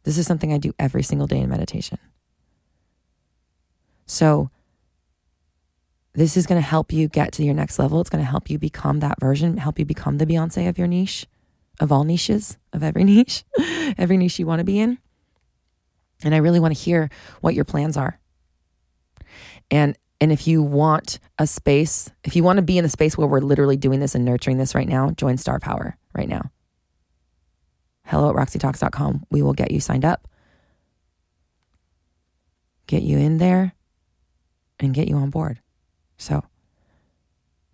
This 0.03 0.17
is 0.17 0.25
something 0.25 0.51
I 0.51 0.57
do 0.57 0.73
every 0.79 1.03
single 1.03 1.27
day 1.27 1.39
in 1.39 1.49
meditation. 1.49 1.99
So, 4.07 4.49
this 6.13 6.37
is 6.37 6.47
going 6.47 6.61
to 6.61 6.67
help 6.67 6.93
you 6.93 7.07
get 7.07 7.33
to 7.33 7.43
your 7.43 7.53
next 7.53 7.77
level. 7.77 7.99
It's 7.99 8.09
going 8.09 8.23
to 8.23 8.29
help 8.29 8.49
you 8.49 8.57
become 8.57 8.99
that 9.01 9.19
version, 9.19 9.57
help 9.57 9.77
you 9.77 9.85
become 9.85 10.17
the 10.17 10.25
Beyonce 10.25 10.69
of 10.69 10.77
your 10.77 10.87
niche, 10.87 11.27
of 11.79 11.91
all 11.91 12.03
niches, 12.03 12.57
of 12.73 12.83
every 12.83 13.03
niche, 13.11 13.43
every 13.97 14.17
niche 14.17 14.39
you 14.39 14.45
want 14.45 14.59
to 14.59 14.65
be 14.65 14.79
in. 14.79 14.97
And 16.23 16.33
I 16.33 16.37
really 16.37 16.59
want 16.59 16.75
to 16.75 16.81
hear 16.81 17.09
what 17.41 17.55
your 17.55 17.65
plans 17.65 17.97
are. 17.97 18.19
And 19.69 19.97
and 20.21 20.31
if 20.31 20.47
you 20.47 20.63
want 20.63 21.19
a 21.37 21.45
space, 21.45 22.09
if 22.23 22.35
you 22.35 22.43
want 22.43 22.57
to 22.57 22.63
be 22.63 22.77
in 22.77 22.85
a 22.85 22.89
space 22.89 23.17
where 23.17 23.27
we're 23.27 23.41
literally 23.41 23.75
doing 23.75 23.99
this 23.99 24.15
and 24.15 24.23
nurturing 24.23 24.57
this 24.57 24.73
right 24.73 24.87
now, 24.87 25.11
join 25.11 25.37
Star 25.37 25.59
Power 25.59 25.97
right 26.13 26.29
now. 26.29 26.51
Hello 28.05 28.29
at 28.29 28.35
roxytalks.com. 28.35 29.25
We 29.29 29.41
will 29.41 29.53
get 29.53 29.71
you 29.71 29.79
signed 29.79 30.05
up, 30.05 30.27
get 32.87 33.03
you 33.03 33.17
in 33.17 33.39
there, 33.39 33.73
and 34.79 34.93
get 34.93 35.07
you 35.07 35.17
on 35.17 35.31
board. 35.31 35.59
So, 36.17 36.43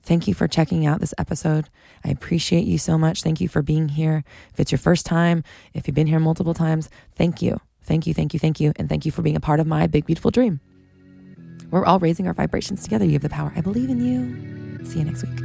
Thank 0.03 0.27
you 0.27 0.33
for 0.33 0.47
checking 0.47 0.85
out 0.85 0.99
this 0.99 1.13
episode. 1.17 1.69
I 2.03 2.09
appreciate 2.09 2.65
you 2.65 2.77
so 2.77 2.97
much. 2.97 3.21
Thank 3.21 3.39
you 3.39 3.47
for 3.47 3.61
being 3.61 3.89
here. 3.89 4.23
If 4.51 4.59
it's 4.59 4.71
your 4.71 4.79
first 4.79 5.05
time, 5.05 5.43
if 5.73 5.87
you've 5.87 5.95
been 5.95 6.07
here 6.07 6.19
multiple 6.19 6.53
times, 6.53 6.89
thank 7.15 7.41
you. 7.41 7.59
Thank 7.83 8.07
you, 8.07 8.13
thank 8.13 8.33
you, 8.33 8.39
thank 8.39 8.59
you. 8.59 8.73
And 8.77 8.89
thank 8.89 9.05
you 9.05 9.11
for 9.11 9.21
being 9.21 9.35
a 9.35 9.39
part 9.39 9.59
of 9.59 9.67
my 9.67 9.87
big, 9.87 10.05
beautiful 10.05 10.31
dream. 10.31 10.59
We're 11.69 11.85
all 11.85 11.99
raising 11.99 12.27
our 12.27 12.33
vibrations 12.33 12.83
together. 12.83 13.05
You 13.05 13.13
have 13.13 13.21
the 13.21 13.29
power. 13.29 13.53
I 13.55 13.61
believe 13.61 13.89
in 13.89 14.03
you. 14.03 14.85
See 14.85 14.99
you 14.99 15.05
next 15.05 15.23
week. 15.23 15.39